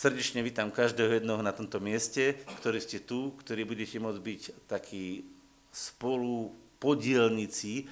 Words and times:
Srdečne 0.00 0.40
vítam 0.40 0.72
každého 0.72 1.20
jednoho 1.20 1.44
na 1.44 1.52
tomto 1.52 1.76
mieste, 1.76 2.40
ktorí 2.64 2.80
ste 2.80 3.04
tu, 3.04 3.36
ktorí 3.36 3.68
budete 3.68 4.00
môcť 4.00 4.16
byť 4.16 4.42
takí 4.64 5.28
spolu 5.68 6.56
podielnici 6.80 7.84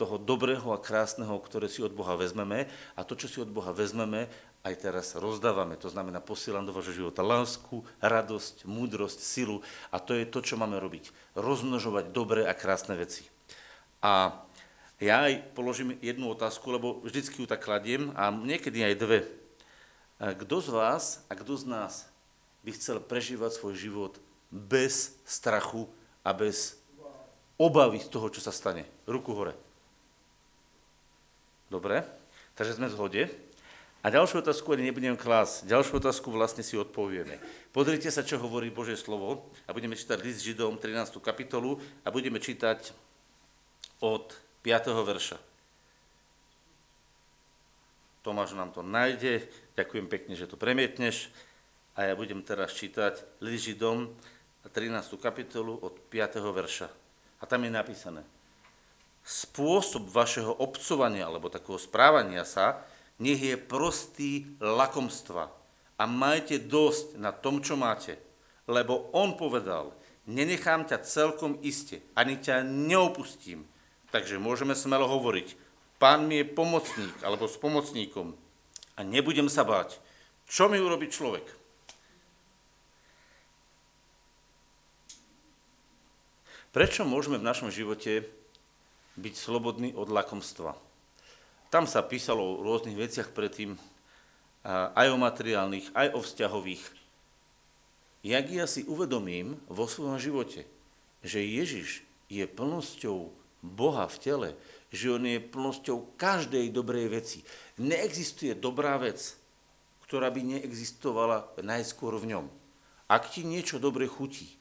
toho 0.00 0.16
dobrého 0.16 0.72
a 0.72 0.80
krásneho, 0.80 1.36
ktoré 1.36 1.68
si 1.68 1.84
od 1.84 1.92
Boha 1.92 2.16
vezmeme 2.16 2.64
a 2.96 3.04
to, 3.04 3.12
čo 3.12 3.28
si 3.28 3.44
od 3.44 3.52
Boha 3.52 3.76
vezmeme, 3.76 4.32
aj 4.64 4.74
teraz 4.80 5.12
rozdávame. 5.20 5.76
To 5.84 5.92
znamená, 5.92 6.24
posielam 6.24 6.64
do 6.64 6.72
vášho 6.72 6.96
života 6.96 7.20
lásku, 7.20 7.84
radosť, 8.00 8.64
múdrosť, 8.64 9.20
silu 9.20 9.60
a 9.92 10.00
to 10.00 10.16
je 10.16 10.24
to, 10.24 10.40
čo 10.40 10.56
máme 10.56 10.80
robiť. 10.80 11.36
Rozmnožovať 11.36 12.08
dobré 12.08 12.48
a 12.48 12.56
krásne 12.56 12.96
veci. 12.96 13.28
A 14.00 14.32
ja 14.96 15.28
aj 15.28 15.52
položím 15.52 16.00
jednu 16.00 16.32
otázku, 16.32 16.72
lebo 16.72 17.04
vždycky 17.04 17.36
ju 17.36 17.44
tak 17.44 17.60
kladiem 17.60 18.16
a 18.16 18.32
niekedy 18.32 18.80
aj 18.80 18.96
dve. 18.96 19.39
Kto 20.20 20.60
z 20.60 20.68
vás 20.68 21.24
a 21.26 21.32
kto 21.32 21.56
z 21.56 21.64
nás 21.64 22.04
by 22.60 22.76
chcel 22.76 23.00
prežívať 23.00 23.56
svoj 23.56 23.72
život 23.72 24.12
bez 24.52 25.16
strachu 25.24 25.88
a 26.20 26.36
bez 26.36 26.76
obavy 27.56 28.04
z 28.04 28.12
toho, 28.12 28.28
čo 28.28 28.44
sa 28.44 28.52
stane? 28.52 28.84
Ruku 29.08 29.32
hore. 29.32 29.56
Dobre, 31.72 32.04
takže 32.52 32.76
sme 32.76 32.92
v 32.92 32.96
zhode. 33.00 33.22
A 34.00 34.08
ďalšiu 34.08 34.40
otázku 34.40 34.72
ani 34.72 34.88
nebudem 34.88 35.16
klásť. 35.16 35.68
Ďalšiu 35.68 36.00
otázku 36.00 36.32
vlastne 36.32 36.64
si 36.64 36.76
odpovieme. 36.76 37.36
Pozrite 37.72 38.08
sa, 38.08 38.24
čo 38.24 38.40
hovorí 38.40 38.72
Božie 38.72 38.96
slovo 38.96 39.52
a 39.68 39.76
budeme 39.76 39.92
čítať 39.96 40.20
list 40.24 40.40
Židom 40.40 40.80
13. 40.80 41.20
kapitolu 41.20 41.80
a 42.04 42.08
budeme 42.08 42.40
čítať 42.40 42.96
od 44.00 44.32
5. 44.64 44.92
verša. 45.04 45.49
Tomáš 48.20 48.52
nám 48.52 48.68
to 48.76 48.84
nájde, 48.84 49.48
ďakujem 49.80 50.04
pekne, 50.04 50.36
že 50.36 50.44
to 50.44 50.60
premietneš 50.60 51.32
a 51.96 52.04
ja 52.04 52.12
budem 52.12 52.44
teraz 52.44 52.76
čítať 52.76 53.40
list 53.40 53.64
Židom 53.64 54.12
13. 54.68 55.16
kapitolu 55.16 55.72
od 55.80 55.96
5. 56.12 56.36
verša. 56.52 56.92
A 57.40 57.48
tam 57.48 57.64
je 57.64 57.72
napísané, 57.72 58.20
spôsob 59.24 60.12
vašeho 60.12 60.52
obcovania 60.52 61.32
alebo 61.32 61.48
takého 61.48 61.80
správania 61.80 62.44
sa 62.44 62.84
nech 63.16 63.40
je 63.40 63.56
prostý 63.56 64.52
lakomstva 64.60 65.48
a 65.96 66.04
majte 66.04 66.60
dosť 66.60 67.16
na 67.16 67.32
tom, 67.32 67.64
čo 67.64 67.76
máte. 67.76 68.20
Lebo 68.68 69.08
on 69.16 69.40
povedal, 69.40 69.96
nenechám 70.28 70.84
ťa 70.84 71.04
celkom 71.08 71.56
iste, 71.64 72.04
ani 72.12 72.36
ťa 72.36 72.64
neopustím. 72.64 73.64
Takže 74.12 74.36
môžeme 74.36 74.76
smelo 74.76 75.08
hovoriť, 75.08 75.69
Pán 76.00 76.24
mi 76.24 76.40
je 76.40 76.48
pomocník 76.48 77.12
alebo 77.20 77.44
s 77.44 77.60
pomocníkom 77.60 78.32
a 78.96 79.00
nebudem 79.04 79.52
sa 79.52 79.68
báť. 79.68 80.00
Čo 80.48 80.72
mi 80.72 80.80
urobí 80.80 81.12
človek? 81.12 81.44
Prečo 86.72 87.04
môžeme 87.04 87.36
v 87.36 87.44
našom 87.44 87.68
živote 87.68 88.24
byť 89.20 89.34
slobodní 89.36 89.92
od 89.92 90.08
lakomstva? 90.08 90.72
Tam 91.68 91.84
sa 91.84 92.00
písalo 92.00 92.42
o 92.42 92.64
rôznych 92.64 92.96
veciach 92.96 93.36
predtým, 93.36 93.76
aj 94.66 95.06
o 95.12 95.20
materiálnych, 95.20 95.92
aj 95.92 96.16
o 96.16 96.24
vzťahových. 96.24 96.84
Jak 98.24 98.46
ja 98.48 98.64
si 98.64 98.88
uvedomím 98.88 99.60
vo 99.68 99.84
svojom 99.84 100.16
živote, 100.16 100.64
že 101.20 101.44
Ježiš 101.44 102.04
je 102.32 102.44
plnosťou 102.48 103.32
Boha 103.60 104.08
v 104.08 104.16
tele, 104.20 104.50
že 104.90 105.06
on 105.14 105.22
je 105.22 105.38
plnosťou 105.38 106.18
každej 106.18 106.74
dobrej 106.74 107.06
veci. 107.10 107.38
Neexistuje 107.78 108.58
dobrá 108.58 108.98
vec, 108.98 109.38
ktorá 110.06 110.30
by 110.34 110.58
neexistovala 110.58 111.62
najskôr 111.62 112.18
v 112.18 112.34
ňom. 112.34 112.46
Ak 113.06 113.30
ti 113.30 113.46
niečo 113.46 113.78
dobre 113.78 114.10
chutí, 114.10 114.58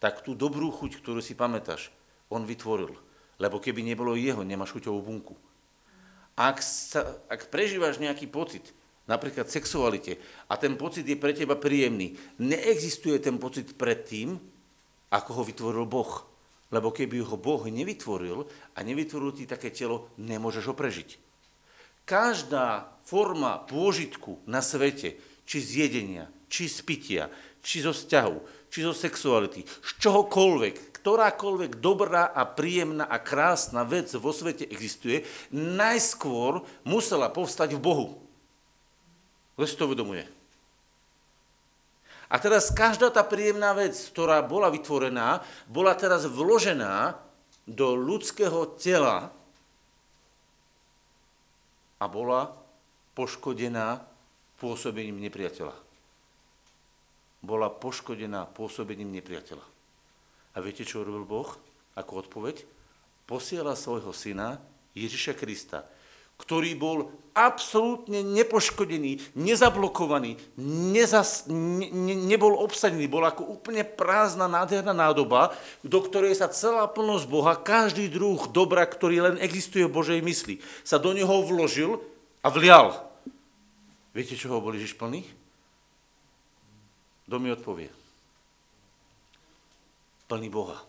tak 0.00 0.24
tú 0.24 0.32
dobrú 0.36 0.72
chuť, 0.72 1.00
ktorú 1.00 1.20
si 1.20 1.36
pamätáš, 1.36 1.92
on 2.32 2.44
vytvoril. 2.44 2.96
Lebo 3.40 3.60
keby 3.60 3.84
nebolo 3.84 4.16
jeho, 4.16 4.44
nemáš 4.44 4.76
chuťovú 4.76 5.00
bunku. 5.00 5.34
Ak, 6.36 6.60
sa, 6.64 7.20
ak 7.28 7.52
prežívaš 7.52 8.00
nejaký 8.00 8.28
pocit, 8.28 8.72
napríklad 9.04 9.48
sexualite, 9.48 10.16
a 10.48 10.56
ten 10.56 10.76
pocit 10.76 11.04
je 11.04 11.20
pre 11.20 11.36
teba 11.36 11.56
príjemný, 11.56 12.16
neexistuje 12.40 13.20
ten 13.20 13.36
pocit 13.36 13.76
pred 13.76 14.04
tým, 14.04 14.40
ako 15.12 15.30
ho 15.40 15.42
vytvoril 15.44 15.84
Boh. 15.84 16.29
Lebo 16.70 16.94
keby 16.94 17.26
ho 17.26 17.34
Boh 17.34 17.66
nevytvoril 17.66 18.46
a 18.74 18.78
nevytvoril 18.86 19.34
ti 19.34 19.44
také 19.46 19.74
telo, 19.74 20.10
nemôžeš 20.18 20.70
ho 20.70 20.74
prežiť. 20.74 21.18
Každá 22.06 22.94
forma 23.02 23.62
pôžitku 23.66 24.42
na 24.46 24.62
svete, 24.62 25.18
či 25.46 25.58
z 25.58 25.70
jedenia, 25.86 26.30
či 26.46 26.70
z 26.70 26.78
pitia, 26.86 27.24
či 27.62 27.82
zo 27.82 27.90
vzťahu, 27.90 28.70
či 28.70 28.86
zo 28.86 28.94
sexuality, 28.94 29.66
z 29.66 29.90
čohokoľvek, 29.98 30.94
ktorákoľvek 31.00 31.82
dobrá 31.82 32.30
a 32.30 32.46
príjemná 32.46 33.06
a 33.06 33.18
krásna 33.18 33.82
vec 33.82 34.10
vo 34.14 34.30
svete 34.30 34.66
existuje, 34.66 35.26
najskôr 35.54 36.62
musela 36.86 37.30
povstať 37.30 37.74
v 37.74 37.80
Bohu. 37.82 38.06
Kto 39.58 39.64
si 39.66 39.76
to 39.76 39.86
uvedomuje? 39.90 40.39
A 42.30 42.38
teraz 42.38 42.70
každá 42.70 43.10
tá 43.10 43.26
príjemná 43.26 43.74
vec, 43.74 43.98
ktorá 44.14 44.38
bola 44.46 44.70
vytvorená, 44.70 45.42
bola 45.66 45.98
teraz 45.98 46.30
vložená 46.30 47.18
do 47.66 47.98
ľudského 47.98 48.78
tela 48.78 49.34
a 51.98 52.04
bola 52.06 52.54
poškodená 53.18 54.06
pôsobením 54.62 55.18
nepriateľa. 55.26 55.74
Bola 57.42 57.66
poškodená 57.66 58.46
pôsobením 58.46 59.10
nepriateľa. 59.10 59.66
A 60.54 60.56
viete, 60.62 60.86
čo 60.86 61.02
urobil 61.02 61.26
Boh 61.26 61.50
ako 61.98 62.26
odpoveď? 62.26 62.62
Posiela 63.26 63.74
svojho 63.74 64.14
syna 64.14 64.62
Ježiša 64.94 65.34
Krista, 65.34 65.86
ktorý 66.40 66.72
bol 66.74 67.12
absolútne 67.30 68.26
nepoškodený, 68.26 69.38
nezablokovaný, 69.38 70.34
nezas, 70.58 71.46
ne, 71.46 71.86
ne, 71.88 72.14
nebol 72.26 72.58
obsadený, 72.58 73.06
bol 73.06 73.22
ako 73.22 73.46
úplne 73.46 73.86
prázdna, 73.86 74.50
nádherná 74.50 74.90
nádoba, 74.90 75.54
do 75.86 76.02
ktorej 76.02 76.34
sa 76.34 76.50
celá 76.50 76.90
plnosť 76.90 77.26
Boha, 77.30 77.54
každý 77.54 78.10
druh 78.10 78.50
dobra, 78.50 78.82
ktorý 78.82 79.30
len 79.30 79.36
existuje 79.38 79.86
v 79.86 79.94
Božej 79.94 80.20
mysli, 80.26 80.58
sa 80.82 80.98
do 80.98 81.14
neho 81.14 81.46
vložil 81.46 82.02
a 82.42 82.50
vlial. 82.50 82.98
Viete, 84.10 84.34
čoho 84.34 84.58
bol 84.58 84.74
Ježiš 84.74 84.98
plný? 84.98 85.22
Kto 87.30 87.38
mi 87.38 87.54
odpovie? 87.54 87.94
Plný 90.26 90.50
Boha, 90.50 90.82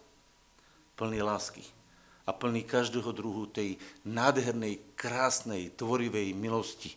plný 0.97 1.21
lásky 1.21 1.80
a 2.25 2.31
plný 2.31 2.65
každého 2.65 3.09
druhu 3.11 3.49
tej 3.49 3.77
nádhernej, 4.05 4.93
krásnej, 4.93 5.73
tvorivej 5.73 6.37
milosti. 6.37 6.93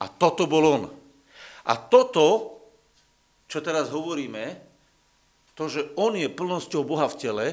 A 0.00 0.08
toto 0.08 0.48
bol 0.48 0.64
on. 0.64 0.82
A 1.68 1.76
toto, 1.76 2.56
čo 3.48 3.60
teraz 3.60 3.92
hovoríme, 3.92 4.56
to, 5.56 5.68
že 5.68 5.92
on 6.00 6.16
je 6.16 6.28
plnosťou 6.32 6.88
Boha 6.88 7.04
v 7.08 7.18
tele, 7.20 7.46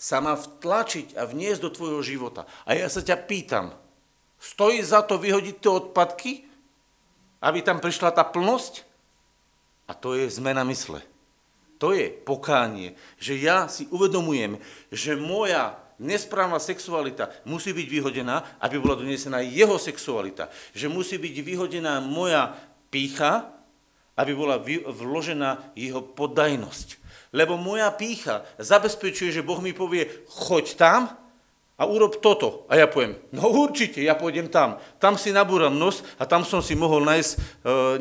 sa 0.00 0.22
má 0.22 0.38
vtlačiť 0.38 1.18
a 1.18 1.26
vniesť 1.26 1.60
do 1.66 1.70
tvojho 1.74 2.00
života. 2.00 2.46
A 2.64 2.78
ja 2.78 2.88
sa 2.88 3.04
ťa 3.04 3.20
pýtam, 3.26 3.74
stojí 4.40 4.80
za 4.80 5.04
to 5.04 5.20
vyhodiť 5.20 5.56
tie 5.60 5.70
odpadky, 5.70 6.32
aby 7.42 7.58
tam 7.60 7.82
prišla 7.82 8.14
tá 8.14 8.24
plnosť? 8.24 8.86
A 9.90 9.92
to 9.92 10.14
je 10.14 10.30
zmena 10.30 10.64
mysle. 10.64 11.02
To 11.80 11.96
je 11.96 12.12
pokánie, 12.12 12.92
že 13.16 13.40
ja 13.40 13.64
si 13.64 13.88
uvedomujem, 13.88 14.60
že 14.92 15.16
moja 15.16 15.80
nesprávna 15.96 16.60
sexualita 16.60 17.32
musí 17.48 17.72
byť 17.72 17.86
vyhodená, 17.88 18.60
aby 18.60 18.76
bola 18.76 19.00
donesená 19.00 19.40
jeho 19.40 19.80
sexualita. 19.80 20.52
Že 20.76 20.92
musí 20.92 21.16
byť 21.16 21.34
vyhodená 21.40 22.04
moja 22.04 22.52
pícha, 22.92 23.48
aby 24.12 24.36
bola 24.36 24.60
vložená 24.92 25.72
jeho 25.72 26.04
podajnosť. 26.04 27.00
Lebo 27.32 27.56
moja 27.56 27.88
pícha 27.96 28.44
zabezpečuje, 28.60 29.32
že 29.32 29.46
Boh 29.46 29.64
mi 29.64 29.72
povie, 29.72 30.04
choď 30.28 30.76
tam 30.76 31.08
a 31.80 31.82
urob 31.88 32.20
toto. 32.20 32.68
A 32.68 32.76
ja 32.76 32.84
poviem, 32.84 33.16
no 33.32 33.48
určite, 33.48 34.04
ja 34.04 34.12
pôjdem 34.12 34.52
tam. 34.52 34.76
Tam 35.00 35.16
si 35.16 35.32
nabúram 35.32 35.72
nos 35.72 36.04
a 36.20 36.28
tam 36.28 36.44
som 36.44 36.60
si 36.60 36.76
mohol 36.76 37.00
nájsť 37.08 37.30
e, 37.32 37.38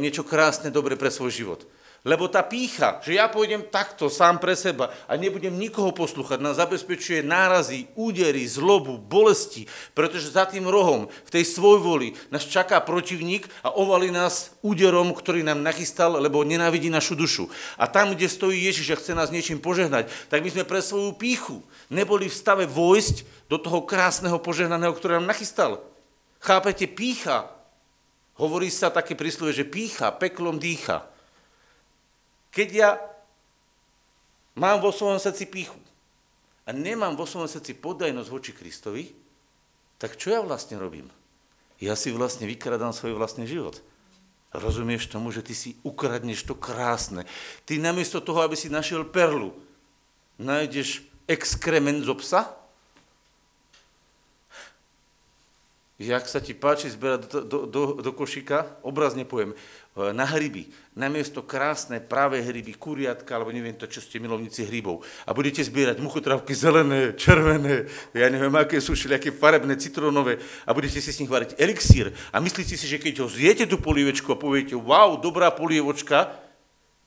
niečo 0.03 0.27
krásne, 0.27 0.67
dobre 0.67 0.99
pre 0.99 1.07
svoj 1.07 1.31
život. 1.31 1.63
Lebo 2.07 2.31
tá 2.31 2.39
pícha, 2.39 3.03
že 3.03 3.19
ja 3.19 3.27
pôjdem 3.27 3.67
takto 3.67 4.07
sám 4.07 4.39
pre 4.39 4.55
seba 4.55 4.87
a 5.03 5.19
nebudem 5.19 5.51
nikoho 5.51 5.91
poslúchať, 5.91 6.39
nás 6.39 6.55
zabezpečuje 6.55 7.19
nárazy, 7.27 7.91
údery, 7.99 8.47
zlobu, 8.47 8.95
bolesti, 8.95 9.67
pretože 9.91 10.31
za 10.31 10.47
tým 10.47 10.63
rohom, 10.63 11.11
v 11.11 11.33
tej 11.33 11.43
svojvoli, 11.43 12.15
nás 12.31 12.47
čaká 12.47 12.79
protivník 12.79 13.51
a 13.67 13.75
ovali 13.75 14.15
nás 14.15 14.55
úderom, 14.63 15.11
ktorý 15.11 15.43
nám 15.43 15.59
nachystal, 15.59 16.15
lebo 16.15 16.47
nenávidí 16.47 16.87
našu 16.87 17.19
dušu. 17.19 17.51
A 17.75 17.83
tam, 17.91 18.15
kde 18.15 18.31
stojí 18.31 18.63
Ježiš 18.63 18.95
a 18.95 18.99
chce 18.99 19.11
nás 19.11 19.27
niečím 19.27 19.59
požehnať, 19.59 20.07
tak 20.31 20.39
my 20.39 20.49
sme 20.55 20.63
pre 20.63 20.79
svoju 20.79 21.19
píchu 21.19 21.59
neboli 21.91 22.31
v 22.31 22.39
stave 22.39 22.63
vojsť 22.63 23.47
do 23.51 23.59
toho 23.59 23.83
krásneho 23.83 24.39
požehnaného, 24.39 24.95
ktoré 24.95 25.19
nám 25.19 25.35
nachystal. 25.35 25.83
Chápete, 26.39 26.87
pícha 26.87 27.59
Hovorí 28.39 28.71
sa 28.71 28.87
také 28.87 29.19
príslovie, 29.19 29.51
že 29.51 29.67
pícha, 29.67 30.15
peklom 30.15 30.55
dýcha. 30.55 31.03
Keď 32.49 32.69
ja 32.73 32.89
mám 34.57 34.83
vo 34.83 34.91
svojom 34.91 35.21
srdci 35.21 35.47
píchu 35.47 35.79
a 36.67 36.75
nemám 36.75 37.15
vo 37.15 37.23
svojom 37.25 37.47
srdci 37.49 37.77
podajnosť 37.77 38.29
voči 38.29 38.51
Kristovi, 38.51 39.03
tak 39.99 40.19
čo 40.19 40.35
ja 40.35 40.41
vlastne 40.43 40.75
robím? 40.79 41.07
Ja 41.79 41.95
si 41.95 42.11
vlastne 42.11 42.43
vykradám 42.43 42.91
svoj 42.91 43.15
vlastný 43.15 43.47
život. 43.47 43.79
Rozumieš 44.51 45.07
tomu, 45.07 45.31
že 45.31 45.45
ty 45.45 45.53
si 45.55 45.79
ukradneš 45.85 46.43
to 46.43 46.57
krásne. 46.57 47.23
Ty 47.63 47.77
namiesto 47.79 48.19
toho, 48.19 48.43
aby 48.43 48.57
si 48.57 48.67
našiel 48.67 49.07
perlu, 49.07 49.53
nájdeš 50.41 51.05
exkrement 51.29 52.03
zo 52.03 52.17
psa? 52.19 52.58
Jak 55.99 56.31
sa 56.31 56.39
ti 56.39 56.55
páči 56.55 56.87
zberať 56.87 57.27
do, 57.27 57.39
do, 57.43 57.59
do, 57.67 57.81
do 57.99 58.11
košíka, 58.15 58.79
obrazne 58.87 59.27
poviem, 59.27 59.51
eh, 59.51 60.15
na 60.15 60.23
hryby, 60.23 60.71
namiesto 60.95 61.43
krásne 61.43 61.99
práve 61.99 62.39
hryby, 62.39 62.79
kuriatka, 62.79 63.27
alebo 63.35 63.51
neviem 63.51 63.75
to, 63.75 63.83
čo 63.83 63.99
ste 63.99 64.15
milovníci 64.23 64.63
hrybov. 64.63 65.03
A 65.27 65.35
budete 65.35 65.59
zbierať 65.59 65.99
muchotrávky 65.99 66.55
zelené, 66.55 67.19
červené, 67.19 67.91
ja 68.15 68.31
neviem, 68.31 68.55
aké 68.55 68.79
sú 68.79 68.95
všelijaké 68.95 69.35
farebné, 69.35 69.75
citrónové 69.75 70.39
a 70.63 70.71
budete 70.71 71.03
si 71.03 71.11
s 71.11 71.19
nich 71.19 71.27
variť 71.27 71.59
elixír. 71.59 72.15
A 72.31 72.39
myslíte 72.39 72.79
si, 72.79 72.87
že 72.87 72.95
keď 72.95 73.19
ho 73.19 73.27
zjete 73.27 73.67
tú 73.67 73.75
polievečku 73.83 74.31
a 74.31 74.39
poviete, 74.39 74.79
wow, 74.79 75.19
dobrá 75.19 75.51
polievočka, 75.51 76.31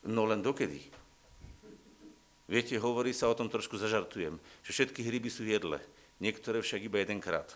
no 0.05 0.29
len 0.29 0.45
dokedy? 0.45 0.85
Viete, 2.45 2.77
hovorí 2.77 3.17
sa 3.17 3.33
o 3.33 3.39
tom, 3.39 3.49
trošku 3.49 3.81
zažartujem, 3.81 4.37
že 4.61 4.71
všetky 4.77 5.01
hryby 5.01 5.33
sú 5.33 5.49
jedle, 5.49 5.81
niektoré 6.21 6.61
však 6.61 6.85
iba 6.85 7.01
jedenkrát. 7.01 7.49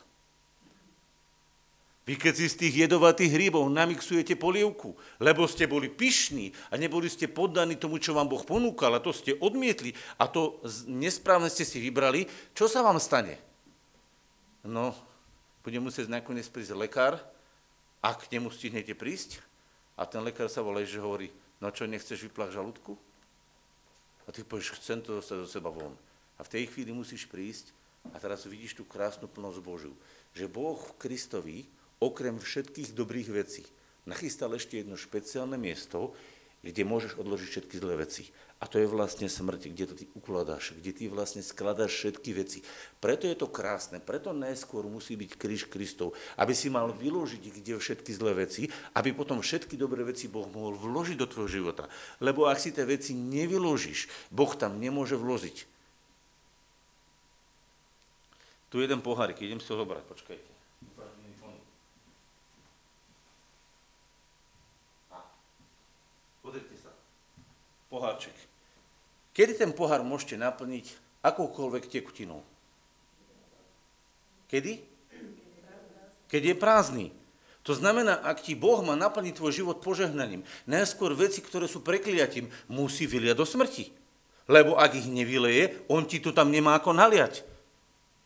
Vy 2.06 2.14
keď 2.14 2.34
si 2.38 2.46
z 2.46 2.58
tých 2.62 2.74
jedovatých 2.86 3.34
hríbov 3.34 3.66
namixujete 3.66 4.38
polievku, 4.38 4.94
lebo 5.18 5.42
ste 5.50 5.66
boli 5.66 5.90
pyšní 5.90 6.54
a 6.70 6.78
neboli 6.78 7.10
ste 7.10 7.26
poddaní 7.26 7.74
tomu, 7.74 7.98
čo 7.98 8.14
vám 8.14 8.30
Boh 8.30 8.46
ponúkal 8.46 8.94
a 8.94 9.02
to 9.02 9.10
ste 9.10 9.34
odmietli 9.42 9.90
a 10.14 10.30
to 10.30 10.62
nesprávne 10.86 11.50
ste 11.50 11.66
si 11.66 11.82
vybrali, 11.82 12.30
čo 12.54 12.70
sa 12.70 12.86
vám 12.86 13.02
stane? 13.02 13.42
No, 14.62 14.94
bude 15.66 15.82
musieť 15.82 16.06
nakoniec 16.06 16.46
prísť 16.46 16.78
lekár, 16.78 17.18
ak 17.98 18.30
k 18.30 18.38
nemu 18.38 18.54
stihnete 18.54 18.94
prísť 18.94 19.42
a 19.98 20.06
ten 20.06 20.22
lekár 20.22 20.46
sa 20.46 20.62
volá, 20.62 20.86
že 20.86 21.02
hovorí, 21.02 21.34
no 21.58 21.74
čo, 21.74 21.90
nechceš 21.90 22.22
vyplach 22.30 22.54
žalúdku? 22.54 22.94
A 24.26 24.34
ty 24.34 24.46
povieš, 24.46 24.78
chcem 24.78 25.02
to 25.02 25.18
dostať 25.18 25.42
do 25.42 25.48
seba 25.50 25.74
von. 25.74 25.94
A 26.38 26.46
v 26.46 26.52
tej 26.54 26.70
chvíli 26.70 26.94
musíš 26.94 27.26
prísť 27.26 27.74
a 28.14 28.22
teraz 28.22 28.46
vidíš 28.46 28.78
tú 28.78 28.86
krásnu 28.86 29.26
plnosť 29.26 29.58
Božiu. 29.58 29.94
Že 30.38 30.46
Boh 30.46 30.78
v 30.78 30.96
Kristovi 31.02 31.58
okrem 32.02 32.36
všetkých 32.40 32.92
dobrých 32.92 33.28
vecí 33.32 33.64
nachystal 34.06 34.54
ešte 34.54 34.80
jedno 34.80 34.94
špeciálne 34.94 35.58
miesto, 35.58 36.14
kde 36.62 36.82
môžeš 36.82 37.18
odložiť 37.20 37.48
všetky 37.50 37.74
zlé 37.78 37.94
veci. 38.06 38.26
A 38.56 38.64
to 38.64 38.80
je 38.80 38.88
vlastne 38.88 39.28
smrť, 39.28 39.68
kde 39.68 39.84
to 39.84 39.94
ty 39.94 40.04
ukladáš, 40.16 40.72
kde 40.80 40.96
ty 40.96 41.04
vlastne 41.12 41.44
skladáš 41.44 41.92
všetky 41.92 42.32
veci. 42.32 42.64
Preto 43.04 43.28
je 43.28 43.36
to 43.36 43.52
krásne, 43.52 44.00
preto 44.00 44.32
najskôr 44.32 44.88
musí 44.88 45.12
byť 45.12 45.36
kríž 45.36 45.68
Kristov, 45.68 46.16
aby 46.40 46.56
si 46.56 46.72
mal 46.72 46.88
vyložiť 46.88 47.42
kde 47.52 47.76
všetky 47.76 48.16
zlé 48.16 48.48
veci, 48.48 48.72
aby 48.96 49.12
potom 49.12 49.44
všetky 49.44 49.76
dobré 49.76 50.08
veci 50.08 50.32
Boh 50.32 50.48
mohol 50.48 50.72
vložiť 50.80 51.20
do 51.20 51.28
tvojho 51.28 51.60
života. 51.60 51.84
Lebo 52.24 52.48
ak 52.48 52.56
si 52.56 52.72
tie 52.72 52.88
veci 52.88 53.12
nevyložíš, 53.12 54.32
Boh 54.32 54.50
tam 54.56 54.80
nemôže 54.80 55.20
vložiť. 55.20 55.68
Tu 58.72 58.82
jeden 58.82 59.04
pohárik, 59.04 59.38
idem 59.44 59.60
si 59.60 59.68
ho 59.70 59.78
zobrať, 59.78 60.02
počkajte. 60.08 60.55
Pohárček. 67.88 68.34
Kedy 69.36 69.60
ten 69.60 69.70
pohár 69.76 70.00
môžete 70.00 70.40
naplniť 70.40 70.96
akoukoľvek 71.20 71.92
tekutinou? 71.92 72.40
Kedy? 74.48 74.80
Keď 76.26 76.42
je 76.42 76.54
prázdny. 76.56 77.06
To 77.66 77.74
znamená, 77.74 78.22
ak 78.22 78.46
ti 78.46 78.54
Boh 78.54 78.78
má 78.86 78.94
naplniť 78.94 79.42
tvoj 79.42 79.52
život 79.52 79.82
požehnaním, 79.82 80.46
najskôr 80.70 81.18
veci, 81.18 81.42
ktoré 81.42 81.66
sú 81.66 81.82
prekliatím, 81.82 82.46
musí 82.70 83.10
vyliať 83.10 83.36
do 83.36 83.46
smrti. 83.46 83.90
Lebo 84.46 84.78
ak 84.78 84.94
ich 84.94 85.10
nevyleje, 85.10 85.74
on 85.90 86.06
ti 86.06 86.22
to 86.22 86.30
tam 86.30 86.54
nemá 86.54 86.78
ako 86.78 86.94
naliať. 86.94 87.42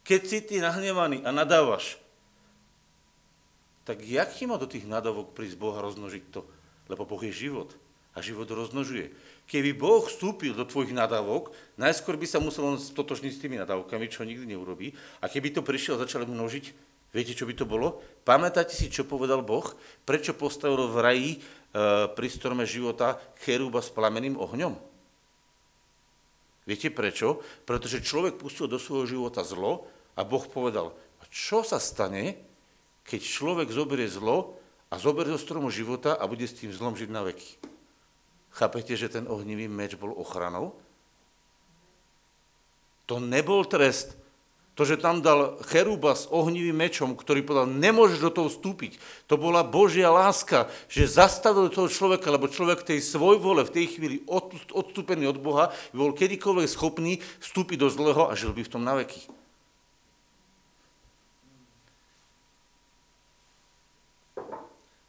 Keď 0.04 0.20
si 0.28 0.38
ty 0.44 0.60
nahnevaný 0.60 1.24
a 1.24 1.32
nadávaš, 1.32 1.96
tak 3.88 4.04
jak 4.04 4.28
ti 4.36 4.44
má 4.44 4.60
do 4.60 4.68
tých 4.68 4.84
nadávok 4.84 5.32
prísť 5.32 5.56
Boh 5.56 5.72
a 5.72 5.84
rozmnožiť 5.84 6.24
to? 6.28 6.44
Lebo 6.92 7.08
Boh 7.08 7.22
je 7.24 7.32
život 7.32 7.72
a 8.12 8.20
život 8.20 8.44
rozmnožuje. 8.44 9.08
Keby 9.50 9.74
Boh 9.74 10.06
vstúpil 10.06 10.54
do 10.54 10.62
tvojich 10.62 10.94
nadávok, 10.94 11.50
najskôr 11.74 12.14
by 12.14 12.22
sa 12.22 12.38
musel 12.38 12.70
on 12.70 12.78
stotožniť 12.78 13.32
s 13.34 13.42
tými 13.42 13.58
nadávkami, 13.58 14.06
čo 14.06 14.22
nikdy 14.22 14.54
neurobí. 14.54 14.94
A 15.18 15.26
keby 15.26 15.50
to 15.50 15.66
prišiel 15.66 15.98
a 15.98 16.06
začal 16.06 16.22
množiť, 16.22 16.70
viete, 17.10 17.34
čo 17.34 17.50
by 17.50 17.58
to 17.58 17.66
bolo? 17.66 17.98
Pamätáte 18.22 18.78
si, 18.78 18.86
čo 18.86 19.02
povedal 19.02 19.42
Boh? 19.42 19.66
Prečo 20.06 20.38
postavil 20.38 20.86
v 20.86 20.98
raji 21.02 21.30
e, 21.34 21.38
pri 22.14 22.28
strome 22.30 22.62
života 22.62 23.18
cherúba 23.42 23.82
s 23.82 23.90
plameným 23.90 24.38
ohňom? 24.38 24.78
Viete 26.62 26.94
prečo? 26.94 27.42
Pretože 27.66 28.06
človek 28.06 28.38
pustil 28.38 28.70
do 28.70 28.78
svojho 28.78 29.18
života 29.18 29.42
zlo 29.42 29.90
a 30.14 30.22
Boh 30.22 30.46
povedal, 30.46 30.94
a 31.18 31.26
čo 31.26 31.66
sa 31.66 31.82
stane, 31.82 32.38
keď 33.02 33.18
človek 33.18 33.74
zoberie 33.74 34.06
zlo 34.06 34.62
a 34.86 34.94
zoberie 34.94 35.34
zo 35.34 35.42
stromu 35.42 35.74
života 35.74 36.14
a 36.14 36.22
bude 36.30 36.46
s 36.46 36.54
tým 36.54 36.70
zlom 36.70 36.94
žiť 36.94 37.10
na 37.10 37.26
veky. 37.26 37.69
Chápete, 38.50 38.98
že 38.98 39.08
ten 39.08 39.30
ohnivý 39.30 39.70
meč 39.70 39.94
bol 39.94 40.10
ochranou? 40.14 40.74
To 43.06 43.18
nebol 43.18 43.66
trest. 43.66 44.18
To, 44.78 44.86
že 44.88 44.96
tam 44.96 45.20
dal 45.20 45.60
cherúba 45.66 46.16
s 46.16 46.24
ohnivým 46.30 46.72
mečom, 46.72 47.12
ktorý 47.12 47.44
povedal, 47.44 47.68
nemôžeš 47.68 48.22
do 48.22 48.30
toho 48.32 48.48
vstúpiť. 48.48 48.96
To 49.28 49.36
bola 49.36 49.60
Božia 49.66 50.08
láska, 50.08 50.72
že 50.88 51.10
zastavil 51.10 51.68
toho 51.68 51.90
človeka, 51.90 52.32
lebo 52.32 52.48
človek 52.48 52.86
tej 52.86 53.04
svoj 53.04 53.42
vole 53.42 53.66
v 53.66 53.74
tej 53.76 53.86
chvíli 53.98 54.16
odstúpený 54.72 55.28
od 55.28 55.42
Boha 55.42 55.68
bol 55.92 56.16
kedykoľvek 56.16 56.68
schopný 56.70 57.20
vstúpiť 57.44 57.76
do 57.76 57.92
zlého 57.92 58.30
a 58.30 58.32
žil 58.38 58.56
by 58.56 58.62
v 58.64 58.72
tom 58.72 58.80
na 58.80 58.96
veky. 58.96 59.20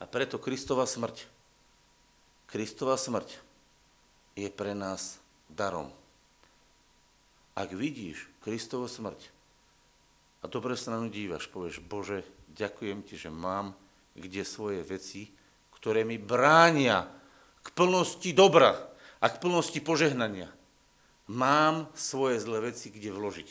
A 0.01 0.09
preto 0.09 0.41
Kristova 0.41 0.83
smrť 0.83 1.40
Kristova 2.51 2.99
smrť 2.99 3.39
je 4.35 4.51
pre 4.51 4.75
nás 4.75 5.23
darom. 5.47 5.87
Ak 7.55 7.71
vidíš 7.71 8.27
Kristovu 8.43 8.91
smrť 8.91 9.31
a 10.43 10.51
dobre 10.51 10.75
sa 10.75 10.91
na 10.91 10.99
ňu 10.99 11.07
dívaš, 11.07 11.47
povieš, 11.47 11.79
Bože, 11.79 12.27
ďakujem 12.51 13.07
ti, 13.07 13.15
že 13.15 13.31
mám 13.31 13.71
kde 14.19 14.43
svoje 14.43 14.83
veci, 14.83 15.31
ktoré 15.79 16.03
mi 16.03 16.19
bránia 16.19 17.07
k 17.63 17.67
plnosti 17.71 18.35
dobra 18.35 18.75
a 19.23 19.25
k 19.31 19.39
plnosti 19.39 19.79
požehnania. 19.79 20.51
Mám 21.31 21.87
svoje 21.95 22.43
zlé 22.43 22.75
veci 22.75 22.91
kde 22.91 23.15
vložiť. 23.15 23.49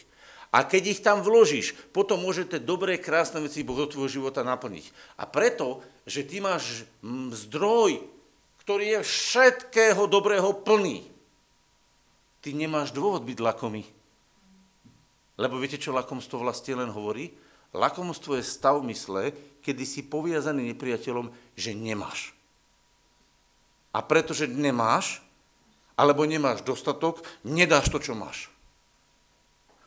A 0.53 0.67
keď 0.67 0.83
ich 0.93 1.01
tam 1.01 1.25
vložíš, 1.25 1.73
potom 1.95 2.21
môžete 2.21 2.61
dobré, 2.61 3.01
krásne 3.01 3.41
veci 3.41 3.65
Boh 3.65 3.81
do 3.81 3.89
tvojho 3.89 4.21
života 4.21 4.45
naplniť. 4.45 5.17
A 5.17 5.25
preto, 5.25 5.81
že 6.05 6.27
ty 6.27 6.43
máš 6.43 6.85
zdroj 7.47 8.20
ktorý 8.61 9.01
je 9.01 9.01
všetkého 9.03 10.05
dobrého 10.07 10.53
plný. 10.53 11.09
Ty 12.45 12.57
nemáš 12.57 12.93
dôvod 12.93 13.25
byť 13.25 13.39
lakomý. 13.41 13.85
Lebo 15.41 15.57
viete, 15.57 15.81
čo 15.81 15.97
lakomstvo 15.97 16.41
vlastne 16.41 16.77
len 16.77 16.93
hovorí? 16.93 17.33
Lakomstvo 17.73 18.37
je 18.37 18.45
stav 18.45 18.77
mysle, 18.85 19.33
kedy 19.65 19.85
si 19.89 20.01
poviazaný 20.05 20.77
nepriateľom, 20.77 21.33
že 21.57 21.73
nemáš. 21.73 22.37
A 23.91 24.05
pretože 24.05 24.45
nemáš, 24.47 25.25
alebo 25.97 26.29
nemáš 26.29 26.61
dostatok, 26.61 27.25
nedáš 27.45 27.89
to, 27.89 27.99
čo 28.01 28.13
máš. 28.13 28.53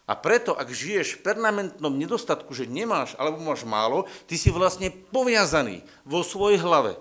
A 0.04 0.20
preto, 0.20 0.52
ak 0.52 0.68
žiješ 0.68 1.16
v 1.16 1.24
permanentnom 1.24 1.96
nedostatku, 1.96 2.52
že 2.52 2.68
nemáš 2.68 3.16
alebo 3.16 3.40
máš 3.40 3.64
málo, 3.64 4.04
ty 4.28 4.36
si 4.36 4.52
vlastne 4.52 4.92
poviazaný 4.92 5.80
vo 6.04 6.20
svojej 6.26 6.60
hlave 6.60 7.00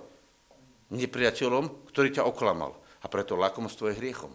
nepriateľom, 0.92 1.88
ktorý 1.88 2.08
ťa 2.20 2.28
oklamal. 2.28 2.76
A 3.02 3.10
preto 3.10 3.34
lakomstvo 3.34 3.90
je 3.90 3.98
hriechom. 3.98 4.30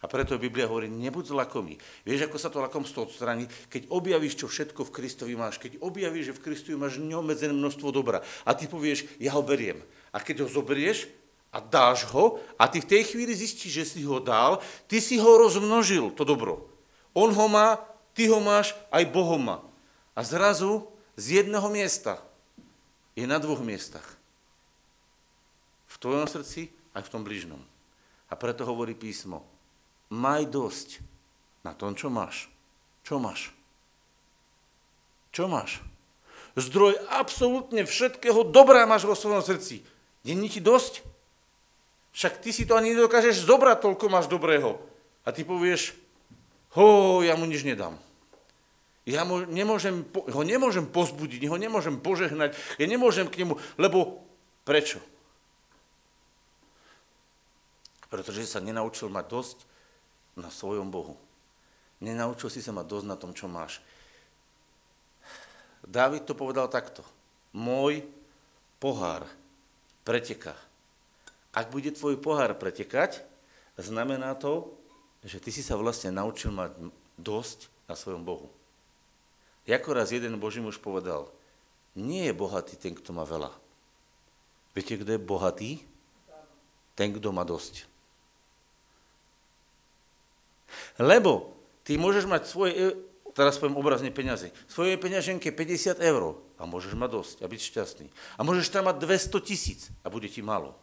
A 0.00 0.08
preto 0.08 0.36
Biblia 0.36 0.68
hovorí, 0.68 0.92
nebuď 0.92 1.32
lakomý. 1.32 1.80
Vieš, 2.04 2.28
ako 2.28 2.36
sa 2.36 2.52
to 2.52 2.60
lakomstvo 2.60 3.08
odstraní? 3.08 3.48
Keď 3.72 3.88
objavíš, 3.88 4.36
čo 4.36 4.46
všetko 4.52 4.84
v 4.84 4.94
Kristovi 5.00 5.32
máš, 5.32 5.56
keď 5.56 5.80
objavíš, 5.80 6.28
že 6.28 6.36
v 6.36 6.44
Kristovi 6.44 6.76
máš 6.76 7.00
neobmedzené 7.00 7.56
množstvo 7.56 7.88
dobra 7.88 8.20
a 8.44 8.50
ty 8.52 8.68
povieš, 8.68 9.16
ja 9.16 9.32
ho 9.32 9.40
beriem. 9.40 9.80
A 10.12 10.20
keď 10.20 10.44
ho 10.44 10.48
zoberieš 10.52 11.08
a 11.48 11.56
dáš 11.56 12.04
ho 12.12 12.36
a 12.60 12.68
ty 12.68 12.84
v 12.84 12.90
tej 12.92 13.16
chvíli 13.16 13.32
zistíš, 13.32 13.72
že 13.72 13.84
si 13.96 14.00
ho 14.04 14.20
dal, 14.20 14.60
ty 14.84 15.00
si 15.00 15.16
ho 15.16 15.40
rozmnožil, 15.40 16.12
to 16.12 16.28
dobro. 16.28 16.68
On 17.16 17.32
ho 17.32 17.46
má, 17.48 17.80
ty 18.12 18.28
ho 18.28 18.44
máš, 18.44 18.76
aj 18.92 19.08
Boh 19.08 19.24
ho 19.24 19.40
má. 19.40 19.64
A 20.12 20.20
zrazu 20.20 20.84
z 21.16 21.40
jedného 21.40 21.64
miesta 21.72 22.20
je 23.16 23.24
na 23.24 23.40
dvoch 23.40 23.64
miestach. 23.64 24.04
Tvojom 26.04 26.28
srdci, 26.28 26.68
aj 26.92 27.08
v 27.08 27.12
tom 27.12 27.24
bližnom. 27.24 27.60
A 28.28 28.36
preto 28.36 28.68
hovorí 28.68 28.92
písmo, 28.92 29.40
maj 30.12 30.44
dosť 30.44 31.00
na 31.64 31.72
tom, 31.72 31.96
čo 31.96 32.12
máš. 32.12 32.52
Čo 33.00 33.16
máš? 33.16 33.56
Čo 35.32 35.48
máš? 35.48 35.80
Zdroj 36.54 37.00
absolútne 37.10 37.82
všetkého 37.88 38.46
dobrá 38.46 38.84
máš 38.84 39.08
vo 39.08 39.16
svojom 39.16 39.42
srdci. 39.42 39.82
Není 40.22 40.52
ti 40.52 40.60
dosť? 40.60 41.02
Však 42.14 42.38
ty 42.38 42.54
si 42.54 42.62
to 42.62 42.78
ani 42.78 42.94
nedokážeš 42.94 43.42
zobrať, 43.42 43.82
toľko 43.82 44.06
máš 44.06 44.30
dobrého. 44.30 44.78
A 45.26 45.34
ty 45.34 45.42
povieš, 45.42 45.98
ho, 46.78 47.18
ja 47.26 47.34
mu 47.34 47.48
nič 47.48 47.66
nedám. 47.66 47.98
Ja 49.04 49.26
mu 49.26 49.42
nemôžem, 49.44 50.06
ho 50.14 50.42
nemôžem 50.46 50.86
pozbudiť, 50.86 51.44
ho 51.50 51.58
nemôžem 51.58 52.00
požehnať, 52.00 52.56
ja 52.80 52.86
nemôžem 52.88 53.28
k 53.28 53.44
nemu, 53.44 53.60
lebo 53.76 54.22
prečo? 54.64 55.02
Pretože 58.14 58.46
sa 58.46 58.62
nenaučil 58.62 59.10
mať 59.10 59.26
dosť 59.26 59.58
na 60.38 60.46
svojom 60.46 60.86
Bohu. 60.86 61.18
Nenaučil 61.98 62.46
si 62.46 62.62
sa 62.62 62.70
mať 62.70 62.86
dosť 62.86 63.06
na 63.10 63.18
tom, 63.18 63.34
čo 63.34 63.50
máš. 63.50 63.82
Dávid 65.82 66.22
to 66.22 66.38
povedal 66.38 66.70
takto. 66.70 67.02
Môj 67.50 68.06
pohár 68.78 69.26
preteká. 70.06 70.54
Ak 71.50 71.74
bude 71.74 71.90
tvoj 71.90 72.22
pohár 72.22 72.54
pretekať, 72.54 73.18
znamená 73.74 74.38
to, 74.38 74.70
že 75.26 75.42
ty 75.42 75.50
si 75.50 75.66
sa 75.66 75.74
vlastne 75.74 76.14
naučil 76.14 76.54
mať 76.54 76.70
dosť 77.18 77.66
na 77.90 77.98
svojom 77.98 78.22
Bohu. 78.22 78.46
Jako 79.66 79.90
raz 79.90 80.14
jeden 80.14 80.38
Boží 80.38 80.62
muž 80.62 80.78
povedal, 80.78 81.26
nie 81.98 82.30
je 82.30 82.34
bohatý 82.36 82.78
ten, 82.78 82.94
kto 82.94 83.10
má 83.10 83.26
veľa. 83.26 83.50
Viete, 84.70 85.02
kto 85.02 85.18
je 85.18 85.20
bohatý? 85.22 85.70
Ten, 86.94 87.10
kto 87.10 87.34
má 87.34 87.42
dosť. 87.42 87.90
Lebo 90.98 91.54
ty 91.82 91.98
môžeš 91.98 92.24
mať 92.28 92.42
svoje 92.46 92.72
teraz 93.34 93.58
poviem 93.58 93.76
obrazne 93.76 94.14
peniaze, 94.14 94.54
svojej 94.70 94.94
peňaženke 94.94 95.50
50 95.50 95.98
eur 95.98 96.38
a 96.56 96.62
môžeš 96.64 96.94
mať 96.94 97.10
dosť 97.10 97.36
a 97.42 97.50
byť 97.50 97.60
šťastný. 97.60 98.06
A 98.38 98.40
môžeš 98.46 98.70
tam 98.70 98.86
mať 98.86 99.02
200 99.02 99.42
tisíc 99.42 99.90
a 100.06 100.08
bude 100.08 100.30
ti 100.30 100.40
málo. 100.40 100.78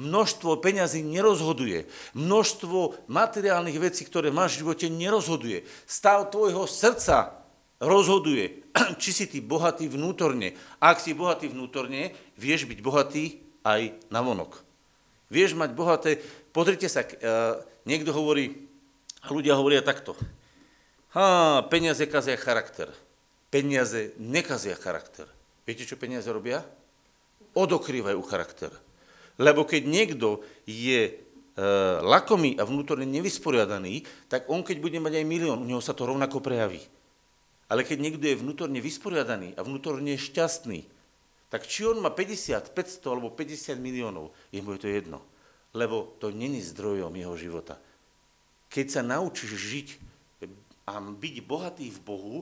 Množstvo 0.00 0.64
peňazí 0.64 1.04
nerozhoduje. 1.04 1.84
Množstvo 2.16 3.04
materiálnych 3.12 3.76
vecí, 3.76 4.08
ktoré 4.08 4.32
máš 4.32 4.56
v 4.56 4.64
živote, 4.64 4.86
nerozhoduje. 4.88 5.68
Stav 5.84 6.32
tvojho 6.32 6.64
srdca 6.64 7.44
rozhoduje, 7.76 8.64
či 9.02 9.10
si 9.12 9.24
ty 9.28 9.44
bohatý 9.44 9.92
vnútorne. 9.92 10.56
Ak 10.80 10.96
si 11.04 11.12
bohatý 11.12 11.52
vnútorne, 11.52 12.16
vieš 12.40 12.64
byť 12.64 12.78
bohatý 12.80 13.24
aj 13.68 13.92
na 14.08 14.24
vonok. 14.24 14.71
Vieš 15.32 15.56
mať 15.56 15.72
bohaté... 15.72 16.20
Pozrite 16.52 16.84
sa, 16.92 17.00
eh, 17.00 17.16
niekto 17.88 18.12
hovorí, 18.12 18.68
ľudia 19.32 19.56
hovoria 19.56 19.80
takto. 19.80 20.12
Ha, 21.16 21.64
peniaze 21.72 22.04
kazia 22.08 22.36
charakter. 22.36 22.92
Peniaze 23.52 24.16
nekazia 24.20 24.76
charakter. 24.76 25.28
Viete, 25.68 25.84
čo 25.84 26.00
peniaze 26.00 26.28
robia? 26.32 26.64
Odokrývajú 27.52 28.20
charakter. 28.24 28.72
Lebo 29.36 29.68
keď 29.68 29.84
niekto 29.84 30.40
je 30.64 31.00
e, 31.08 31.12
lakomý 32.00 32.56
a 32.56 32.64
vnútorne 32.64 33.04
nevysporiadaný, 33.04 34.08
tak 34.32 34.48
on 34.48 34.64
keď 34.64 34.80
bude 34.80 34.98
mať 35.04 35.20
aj 35.20 35.26
milión, 35.28 35.60
u 35.60 35.68
neho 35.68 35.84
sa 35.84 35.92
to 35.92 36.08
rovnako 36.08 36.40
prejaví. 36.40 36.80
Ale 37.68 37.84
keď 37.84 37.98
niekto 38.00 38.24
je 38.24 38.40
vnútorne 38.40 38.80
vysporiadaný 38.80 39.52
a 39.56 39.60
vnútorne 39.64 40.16
šťastný, 40.16 40.88
tak 41.52 41.68
či 41.68 41.84
on 41.84 42.00
má 42.00 42.08
50, 42.08 42.72
500 42.72 43.12
alebo 43.12 43.28
50 43.28 43.76
miliónov, 43.76 44.32
je 44.48 44.64
mu 44.64 44.72
to 44.80 44.88
jedno. 44.88 45.20
Lebo 45.76 46.16
to 46.16 46.32
není 46.32 46.64
zdrojom 46.64 47.12
jeho 47.12 47.36
života. 47.36 47.76
Keď 48.72 48.86
sa 48.88 49.02
naučíš 49.04 49.52
žiť 49.60 49.88
a 50.88 50.96
byť 50.96 51.36
bohatý 51.44 51.92
v 51.92 52.00
Bohu 52.00 52.36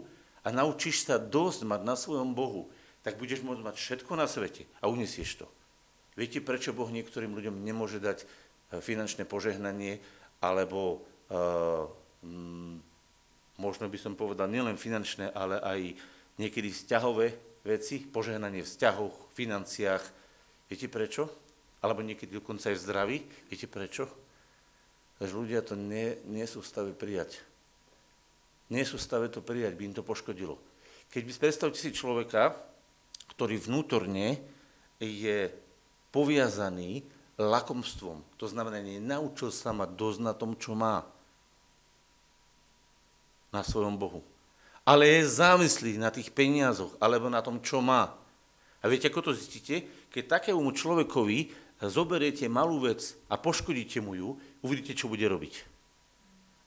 a 0.46 0.54
naučíš 0.54 1.10
sa 1.10 1.18
dosť 1.18 1.66
mať 1.66 1.80
na 1.82 1.98
svojom 1.98 2.38
Bohu, 2.38 2.70
tak 3.02 3.18
budeš 3.18 3.42
môcť 3.42 3.66
mať 3.66 3.76
všetko 3.82 4.14
na 4.14 4.30
svete 4.30 4.70
a 4.78 4.86
unesieš 4.86 5.42
to. 5.42 5.46
Viete, 6.14 6.38
prečo 6.38 6.70
Boh 6.70 6.86
niektorým 6.86 7.34
ľuďom 7.34 7.66
nemôže 7.66 7.98
dať 7.98 8.22
e, 8.22 8.26
finančné 8.78 9.26
požehnanie, 9.26 9.98
alebo 10.40 11.04
uh, 11.28 11.84
možno 13.60 13.92
by 13.92 13.98
som 14.00 14.16
povedal 14.16 14.48
nielen 14.48 14.80
finančné, 14.80 15.28
ale 15.36 15.60
aj 15.60 15.80
niekedy 16.40 16.72
vzťahové 16.72 17.49
veci, 17.66 18.02
požehnanie 18.04 18.64
vzťahoch, 18.64 19.32
financiách. 19.36 20.04
Viete 20.70 20.88
prečo? 20.88 21.28
Alebo 21.80 22.04
niekedy 22.04 22.36
dokonca 22.40 22.70
aj 22.72 22.76
v 22.76 22.84
zdraví. 22.84 23.18
Viete 23.48 23.68
prečo? 23.68 24.08
Že 25.20 25.36
ľudia 25.36 25.60
to 25.64 25.76
nie, 25.76 26.16
nie 26.28 26.44
sú 26.48 26.64
v 26.64 26.70
stave 26.70 26.92
prijať 26.96 27.50
nie 28.70 28.86
sú 28.86 28.96
v 28.96 29.04
stave 29.04 29.26
to 29.28 29.42
prijať, 29.42 29.74
by 29.74 29.90
im 29.90 29.94
to 29.94 30.06
poškodilo. 30.06 30.56
Keď 31.10 31.22
by 31.26 31.32
predstavte 31.42 31.78
si 31.78 31.90
človeka, 31.90 32.54
ktorý 33.34 33.58
vnútorne 33.58 34.38
je 35.02 35.50
poviazaný 36.14 37.02
lakomstvom, 37.34 38.22
to 38.38 38.46
znamená, 38.46 38.78
nenaučil 38.78 39.50
sa 39.50 39.74
mať 39.74 39.90
dosť 39.98 40.20
na 40.22 40.32
tom, 40.38 40.54
čo 40.54 40.78
má 40.78 41.02
na 43.50 43.66
svojom 43.66 43.98
Bohu. 43.98 44.22
Ale 44.88 45.06
je 45.06 45.28
závislý 45.28 46.00
na 46.00 46.08
tých 46.08 46.32
peniazoch 46.32 46.96
alebo 46.98 47.28
na 47.28 47.44
tom, 47.44 47.60
čo 47.60 47.84
má. 47.84 48.16
A 48.80 48.84
viete, 48.88 49.12
ako 49.12 49.30
to 49.30 49.36
zistíte? 49.36 49.84
Keď 50.08 50.40
takému 50.40 50.64
človekovi 50.72 51.52
zoberiete 51.84 52.48
malú 52.48 52.84
vec 52.84 53.16
a 53.28 53.36
poškodíte 53.36 54.00
mu 54.00 54.16
ju, 54.16 54.28
uvidíte, 54.64 54.96
čo 54.96 55.08
bude 55.08 55.24
robiť. 55.24 55.68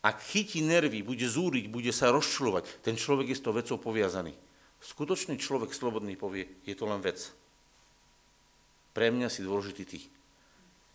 Ak 0.04 0.20
chytí 0.20 0.60
nervy, 0.60 1.00
bude 1.00 1.24
zúriť, 1.24 1.72
bude 1.72 1.90
sa 1.96 2.12
rozčulovať, 2.12 2.84
ten 2.84 3.00
človek 3.00 3.32
je 3.32 3.38
s 3.40 3.44
tou 3.44 3.56
vecou 3.56 3.80
poviazaný. 3.80 4.36
Skutočný 4.84 5.40
človek 5.40 5.72
slobodný 5.72 6.20
povie, 6.20 6.60
je 6.68 6.76
to 6.76 6.84
len 6.84 7.00
vec. 7.00 7.32
Pre 8.92 9.08
mňa 9.10 9.32
si 9.32 9.48
dôležitý 9.48 9.84
ty. 9.88 10.00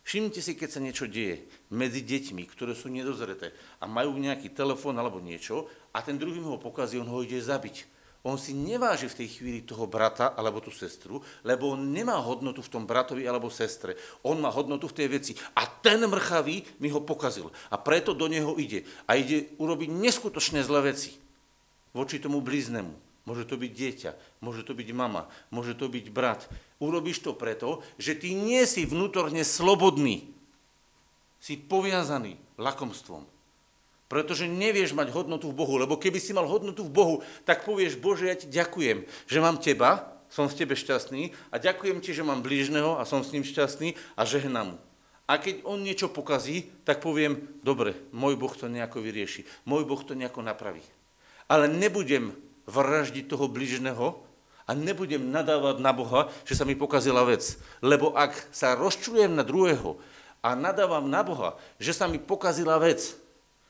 Všimnite 0.09 0.41
si, 0.41 0.57
keď 0.57 0.69
sa 0.73 0.81
niečo 0.81 1.05
deje 1.05 1.45
medzi 1.69 2.00
deťmi, 2.00 2.49
ktoré 2.49 2.73
sú 2.73 2.88
nedozreté 2.88 3.53
a 3.77 3.85
majú 3.85 4.17
nejaký 4.17 4.57
telefón 4.57 4.97
alebo 4.97 5.21
niečo 5.21 5.69
a 5.93 6.00
ten 6.00 6.17
druhý 6.17 6.41
ho 6.41 6.57
pokazí, 6.57 6.97
on 6.97 7.12
ho 7.12 7.21
ide 7.21 7.37
zabiť 7.37 7.99
on 8.27 8.35
si 8.35 8.50
neváži 8.50 9.07
v 9.07 9.19
tej 9.25 9.29
chvíli 9.31 9.61
toho 9.62 9.87
brata 9.87 10.35
alebo 10.35 10.59
tú 10.59 10.75
sestru, 10.75 11.23
lebo 11.47 11.73
on 11.79 11.95
nemá 11.95 12.19
hodnotu 12.19 12.67
v 12.67 12.73
tom 12.75 12.83
bratovi 12.83 13.23
alebo 13.25 13.47
sestre. 13.47 13.95
On 14.27 14.35
má 14.37 14.50
hodnotu 14.50 14.91
v 14.91 14.97
tej 15.00 15.09
veci. 15.09 15.33
A 15.55 15.65
ten 15.65 16.03
mrchavý 16.03 16.67
mi 16.83 16.91
ho 16.91 16.99
pokazil. 16.99 17.49
A 17.71 17.79
preto 17.79 18.19
do 18.19 18.27
neho 18.27 18.59
ide. 18.59 18.83
A 19.07 19.15
ide 19.15 19.55
urobiť 19.62 19.88
neskutočné 19.88 20.67
zlé 20.67 20.93
veci 20.93 21.15
voči 21.95 22.19
tomu 22.19 22.43
blíznemu. 22.43 23.08
Môže 23.28 23.44
to 23.44 23.61
byť 23.61 23.73
dieťa, 23.76 24.11
môže 24.40 24.64
to 24.64 24.73
byť 24.73 24.88
mama, 24.97 25.28
môže 25.52 25.76
to 25.76 25.85
byť 25.85 26.08
brat. 26.08 26.49
Urobíš 26.80 27.20
to 27.20 27.37
preto, 27.37 27.85
že 28.00 28.16
ty 28.16 28.32
nie 28.32 28.64
si 28.64 28.88
vnútorne 28.88 29.44
slobodný. 29.44 30.32
Si 31.37 31.61
poviazaný 31.61 32.40
lakomstvom. 32.56 33.28
Pretože 34.08 34.49
nevieš 34.49 34.97
mať 34.97 35.12
hodnotu 35.12 35.52
v 35.52 35.58
Bohu, 35.61 35.76
lebo 35.76 36.00
keby 36.00 36.16
si 36.16 36.32
mal 36.32 36.49
hodnotu 36.49 36.88
v 36.88 36.94
Bohu, 36.97 37.16
tak 37.44 37.68
povieš, 37.68 38.00
Bože, 38.00 38.32
ja 38.32 38.37
ti 38.40 38.49
ďakujem, 38.49 39.04
že 39.28 39.38
mám 39.44 39.61
teba, 39.61 40.16
som 40.32 40.49
v 40.49 40.64
tebe 40.64 40.73
šťastný 40.73 41.37
a 41.52 41.61
ďakujem 41.61 42.00
ti, 42.00 42.16
že 42.16 42.25
mám 42.25 42.40
blížneho 42.40 42.97
a 42.97 43.04
som 43.04 43.20
s 43.20 43.37
ním 43.37 43.44
šťastný 43.44 43.92
a 44.16 44.25
žehnám 44.25 44.73
mu. 44.73 44.78
A 45.28 45.37
keď 45.37 45.68
on 45.68 45.85
niečo 45.85 46.08
pokazí, 46.08 46.73
tak 46.88 47.04
poviem, 47.04 47.61
dobre, 47.61 47.92
môj 48.16 48.40
Boh 48.40 48.56
to 48.56 48.64
nejako 48.64 49.04
vyrieši, 49.04 49.44
môj 49.68 49.85
Boh 49.85 50.00
to 50.00 50.16
nejako 50.16 50.40
napraví. 50.40 50.80
Ale 51.44 51.68
nebudem 51.68 52.32
vraždiť 52.69 53.25
toho 53.25 53.49
blížneho 53.49 54.21
a 54.69 54.71
nebudem 54.77 55.33
nadávať 55.33 55.81
na 55.81 55.97
Boha, 55.97 56.29
že 56.45 56.53
sa 56.53 56.69
mi 56.69 56.77
pokazila 56.77 57.25
vec. 57.25 57.57
Lebo 57.81 58.13
ak 58.13 58.53
sa 58.53 58.77
rozčujem 58.77 59.33
na 59.33 59.41
druhého 59.41 59.97
a 60.45 60.53
nadávam 60.53 61.09
na 61.09 61.25
Boha, 61.25 61.57
že 61.81 61.97
sa 61.97 62.05
mi 62.05 62.21
pokazila 62.21 62.77
vec, 62.77 63.17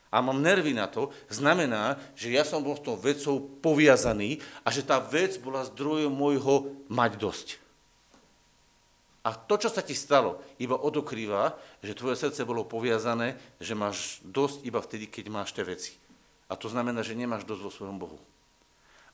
a 0.08 0.24
mám 0.24 0.40
nervy 0.40 0.72
na 0.72 0.88
to, 0.88 1.12
znamená, 1.28 2.00
že 2.16 2.32
ja 2.32 2.40
som 2.40 2.64
bol 2.64 2.76
s 2.76 2.84
tou 2.84 2.96
vecou 2.96 3.44
poviazaný 3.60 4.40
a 4.64 4.72
že 4.72 4.80
tá 4.80 4.96
vec 4.96 5.36
bola 5.36 5.68
zdrojom 5.68 6.08
môjho 6.08 6.72
mať 6.88 7.12
dosť. 7.20 7.48
A 9.20 9.36
to, 9.36 9.60
čo 9.60 9.68
sa 9.68 9.84
ti 9.84 9.92
stalo, 9.92 10.40
iba 10.56 10.80
odokrýva, 10.80 11.52
že 11.84 11.92
tvoje 11.92 12.16
srdce 12.16 12.48
bolo 12.48 12.64
poviazané, 12.64 13.36
že 13.60 13.76
máš 13.76 14.24
dosť 14.24 14.64
iba 14.64 14.80
vtedy, 14.80 15.04
keď 15.04 15.28
máš 15.28 15.52
tie 15.52 15.68
veci. 15.68 16.00
A 16.48 16.56
to 16.56 16.72
znamená, 16.72 17.04
že 17.04 17.12
nemáš 17.12 17.44
dosť 17.44 17.60
vo 17.60 17.68
svojom 17.68 18.00
Bohu. 18.00 18.16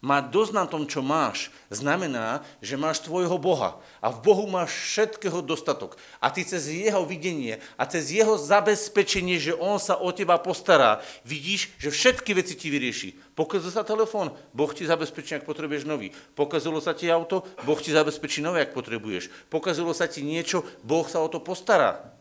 Mať 0.05 0.29
dosť 0.29 0.53
na 0.53 0.69
tom, 0.69 0.85
čo 0.85 1.01
máš, 1.01 1.49
znamená, 1.73 2.45
že 2.61 2.77
máš 2.77 3.01
tvojho 3.01 3.41
Boha 3.41 3.81
a 4.05 4.13
v 4.13 4.21
Bohu 4.21 4.45
máš 4.45 4.69
všetkého 4.69 5.41
dostatok. 5.41 5.97
A 6.21 6.29
ty 6.29 6.45
cez 6.45 6.69
jeho 6.69 7.09
videnie 7.09 7.57
a 7.81 7.89
cez 7.89 8.13
jeho 8.13 8.37
zabezpečenie, 8.37 9.41
že 9.41 9.57
on 9.57 9.81
sa 9.81 9.97
o 9.97 10.13
teba 10.13 10.37
postará, 10.37 11.01
vidíš, 11.25 11.73
že 11.81 11.89
všetky 11.89 12.37
veci 12.37 12.53
ti 12.53 12.69
vyrieši. 12.69 13.17
Pokazil 13.33 13.73
sa 13.73 13.81
telefón, 13.81 14.37
Boh 14.53 14.69
ti 14.77 14.85
zabezpečí, 14.85 15.41
ak 15.41 15.49
potrebuješ 15.49 15.89
nový. 15.89 16.13
Pokazilo 16.37 16.85
sa 16.85 16.93
ti 16.93 17.09
auto, 17.09 17.49
Boh 17.65 17.81
ti 17.81 17.89
zabezpečí 17.89 18.45
nové, 18.45 18.61
ak 18.61 18.77
potrebuješ. 18.77 19.33
Pokazilo 19.49 19.97
sa 19.97 20.05
ti 20.05 20.21
niečo, 20.21 20.69
Boh 20.85 21.09
sa 21.09 21.25
o 21.25 21.33
to 21.33 21.41
postará. 21.41 22.13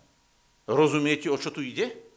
Rozumiete, 0.71 1.27
o 1.27 1.35
čo 1.35 1.51
tu 1.51 1.59
ide? 1.59 2.12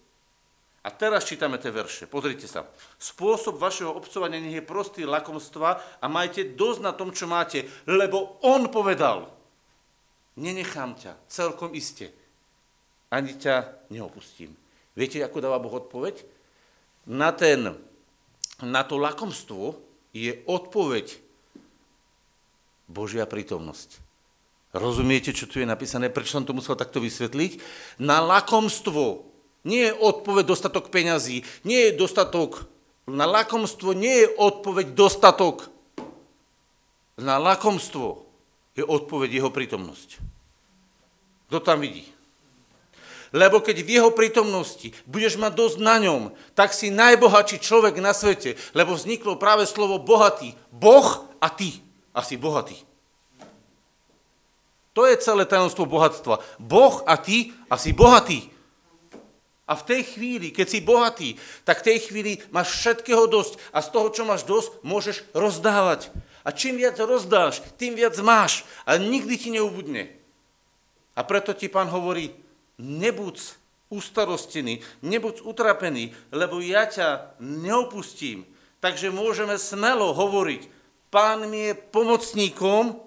A 0.87 0.89
teraz 0.95 1.27
čítame 1.27 1.59
tie 1.59 1.75
verše. 1.75 2.07
Pozrite 2.07 2.47
sa. 2.47 2.63
Spôsob 2.95 3.59
vašeho 3.59 3.91
obcovania 3.91 4.39
nech 4.39 4.63
je 4.63 4.63
prostý 4.63 5.03
lakomstva 5.03 5.99
a 5.99 6.07
majte 6.07 6.55
dosť 6.55 6.81
na 6.81 6.95
tom, 6.95 7.11
čo 7.11 7.27
máte, 7.27 7.67
lebo 7.91 8.39
on 8.47 8.71
povedal, 8.71 9.27
nenechám 10.39 10.95
ťa 10.95 11.19
celkom 11.27 11.75
iste, 11.75 12.15
ani 13.11 13.35
ťa 13.35 13.91
neopustím. 13.91 14.55
Viete, 14.95 15.19
ako 15.27 15.43
dáva 15.43 15.59
Boh 15.59 15.75
odpoveď? 15.75 16.23
Na, 17.11 17.35
ten, 17.35 17.75
na 18.63 18.87
to 18.87 18.95
lakomstvo 18.95 19.75
je 20.15 20.39
odpoveď 20.47 21.19
Božia 22.87 23.27
prítomnosť. 23.27 23.99
Rozumiete, 24.71 25.35
čo 25.35 25.51
tu 25.51 25.59
je 25.59 25.67
napísané? 25.67 26.15
Prečo 26.15 26.39
som 26.39 26.47
to 26.47 26.55
musel 26.55 26.79
takto 26.79 27.03
vysvetliť? 27.03 27.59
Na 27.99 28.23
lakomstvo 28.23 29.35
nie 29.67 29.91
je 29.91 29.99
odpoveď 29.99 30.47
dostatok 30.47 30.95
peňazí, 30.95 31.43
nie 31.67 31.91
je 31.91 31.99
dostatok, 31.99 32.71
na 33.07 33.27
lakomstvo 33.27 33.95
nie 33.95 34.27
je 34.27 34.29
odpoveď 34.35 34.95
dostatok. 34.99 35.71
Na 37.17 37.39
lakomstvo 37.39 38.27
je 38.75 38.83
odpoveď 38.83 39.41
jeho 39.41 39.51
prítomnosť. 39.55 40.19
Kto 41.47 41.59
tam 41.63 41.81
vidí? 41.87 42.03
Lebo 43.31 43.63
keď 43.63 43.83
v 43.83 43.93
jeho 43.99 44.11
prítomnosti 44.11 44.91
budeš 45.07 45.39
mať 45.39 45.53
dosť 45.55 45.79
na 45.83 45.97
ňom, 46.03 46.23
tak 46.59 46.75
si 46.75 46.91
najbohatší 46.91 47.63
človek 47.63 47.99
na 48.03 48.11
svete, 48.11 48.59
lebo 48.75 48.95
vzniklo 48.95 49.39
práve 49.39 49.67
slovo 49.71 50.03
bohatý. 50.03 50.55
Boh 50.75 51.27
a 51.39 51.47
ty. 51.51 51.79
Asi 52.11 52.35
bohatý. 52.35 52.79
To 54.97 55.05
je 55.05 55.21
celé 55.21 55.45
tajomstvo 55.45 55.85
bohatstva. 55.85 56.41
Boh 56.59 57.05
a 57.05 57.15
ty 57.21 57.53
asi 57.69 57.93
bohatý. 57.93 58.56
A 59.67 59.75
v 59.75 59.83
tej 59.83 60.03
chvíli, 60.15 60.55
keď 60.55 60.67
si 60.71 60.79
bohatý, 60.79 61.29
tak 61.67 61.83
v 61.83 61.87
tej 61.91 61.99
chvíli 62.07 62.33
máš 62.55 62.79
všetkého 62.79 63.27
dosť 63.27 63.59
a 63.75 63.83
z 63.83 63.89
toho, 63.91 64.09
čo 64.15 64.23
máš 64.23 64.47
dosť, 64.47 64.71
môžeš 64.87 65.17
rozdávať. 65.35 66.15
A 66.47 66.55
čím 66.55 66.79
viac 66.79 66.95
rozdáš, 67.03 67.59
tým 67.75 67.99
viac 67.99 68.15
máš 68.23 68.63
a 68.87 68.95
nikdy 68.95 69.35
ti 69.35 69.51
neubudne. 69.51 70.15
A 71.19 71.27
preto 71.27 71.51
ti 71.51 71.67
pán 71.67 71.91
hovorí, 71.91 72.31
nebuď 72.79 73.43
ustarostený, 73.91 74.87
nebuď 75.03 75.43
utrapený, 75.43 76.15
lebo 76.31 76.63
ja 76.63 76.87
ťa 76.87 77.39
neopustím. 77.43 78.47
Takže 78.79 79.11
môžeme 79.11 79.59
smelo 79.59 80.15
hovoriť, 80.15 80.63
pán 81.11 81.51
mi 81.51 81.73
je 81.73 81.75
pomocníkom, 81.75 83.03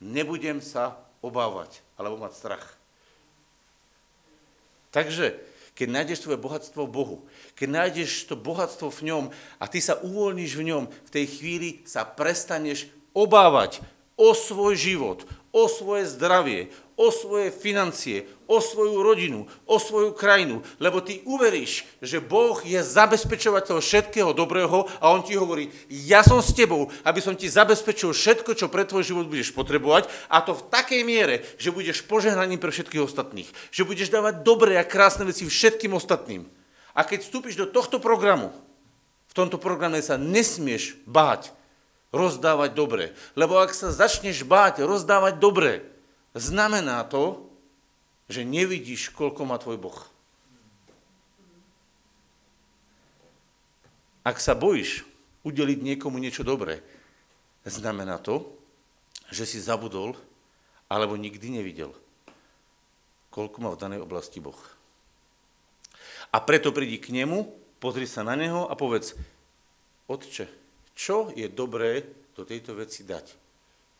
nebudem 0.00 0.64
sa 0.64 0.96
obávať 1.20 1.84
alebo 2.00 2.16
mať 2.20 2.32
strach. 2.32 2.66
Takže, 4.94 5.34
keď 5.74 5.88
nájdeš 5.90 6.22
svoje 6.22 6.38
bohatstvo 6.38 6.86
v 6.86 6.94
Bohu, 6.94 7.16
keď 7.58 7.68
nájdeš 7.82 8.30
to 8.30 8.38
bohatstvo 8.38 8.94
v 8.94 9.10
ňom 9.10 9.24
a 9.58 9.64
ty 9.66 9.82
sa 9.82 9.98
uvoľníš 9.98 10.54
v 10.54 10.70
ňom, 10.70 10.84
v 10.86 11.10
tej 11.10 11.26
chvíli 11.26 11.68
sa 11.82 12.06
prestaneš 12.06 12.86
obávať 13.10 13.82
o 14.14 14.30
svoj 14.30 14.78
život, 14.78 15.26
o 15.54 15.70
svoje 15.70 16.10
zdravie, 16.10 16.74
o 16.98 17.14
svoje 17.14 17.54
financie, 17.54 18.26
o 18.50 18.58
svoju 18.58 18.98
rodinu, 19.02 19.46
o 19.70 19.78
svoju 19.78 20.10
krajinu, 20.10 20.66
lebo 20.82 20.98
ty 20.98 21.22
uveríš, 21.22 21.86
že 22.02 22.18
Boh 22.18 22.58
je 22.66 22.82
zabezpečovateľ 22.82 23.78
všetkého 23.78 24.34
dobrého 24.34 24.90
a 24.98 25.14
on 25.14 25.22
ti 25.22 25.38
hovorí, 25.38 25.70
ja 25.86 26.26
som 26.26 26.42
s 26.42 26.50
tebou, 26.50 26.90
aby 27.06 27.22
som 27.22 27.38
ti 27.38 27.46
zabezpečil 27.46 28.10
všetko, 28.10 28.58
čo 28.58 28.66
pre 28.66 28.82
tvoj 28.82 29.06
život 29.06 29.30
budeš 29.30 29.54
potrebovať 29.54 30.10
a 30.26 30.42
to 30.42 30.58
v 30.58 30.66
takej 30.74 31.02
miere, 31.06 31.46
že 31.54 31.70
budeš 31.70 32.02
požehnaním 32.02 32.58
pre 32.58 32.74
všetkých 32.74 33.06
ostatných, 33.06 33.48
že 33.70 33.86
budeš 33.86 34.10
dávať 34.10 34.42
dobré 34.42 34.74
a 34.74 34.86
krásne 34.86 35.22
veci 35.22 35.46
všetkým 35.46 35.94
ostatným. 35.94 36.50
A 36.94 37.06
keď 37.06 37.26
vstúpiš 37.26 37.58
do 37.58 37.66
tohto 37.70 38.02
programu, 38.02 38.50
v 39.30 39.34
tomto 39.34 39.58
programe 39.58 39.98
sa 39.98 40.14
nesmieš 40.18 40.98
báť 41.06 41.50
rozdávať 42.14 42.70
dobre. 42.78 43.10
Lebo 43.34 43.58
ak 43.58 43.74
sa 43.74 43.90
začneš 43.90 44.46
báť 44.46 44.86
rozdávať 44.86 45.42
dobre, 45.42 45.82
znamená 46.38 47.02
to, 47.10 47.50
že 48.30 48.46
nevidíš, 48.46 49.10
koľko 49.10 49.42
má 49.44 49.58
tvoj 49.58 49.76
Boh. 49.76 49.98
Ak 54.24 54.40
sa 54.40 54.56
bojíš 54.56 55.04
udeliť 55.44 55.84
niekomu 55.84 56.16
niečo 56.16 56.46
dobré, 56.46 56.80
znamená 57.68 58.16
to, 58.16 58.48
že 59.28 59.44
si 59.44 59.58
zabudol 59.60 60.16
alebo 60.88 61.20
nikdy 61.20 61.60
nevidel, 61.60 61.92
koľko 63.28 63.56
má 63.60 63.68
v 63.74 63.80
danej 63.82 64.00
oblasti 64.00 64.40
Boh. 64.40 64.56
A 66.32 66.40
preto 66.40 66.72
prídi 66.72 66.96
k 66.96 67.12
nemu, 67.12 67.52
pozri 67.78 68.08
sa 68.08 68.24
na 68.24 68.32
neho 68.32 68.64
a 68.64 68.72
povedz, 68.72 69.12
Otče, 70.08 70.63
čo 70.94 71.34
je 71.34 71.50
dobré 71.50 72.06
do 72.34 72.46
tejto 72.46 72.78
veci 72.78 73.02
dať? 73.02 73.26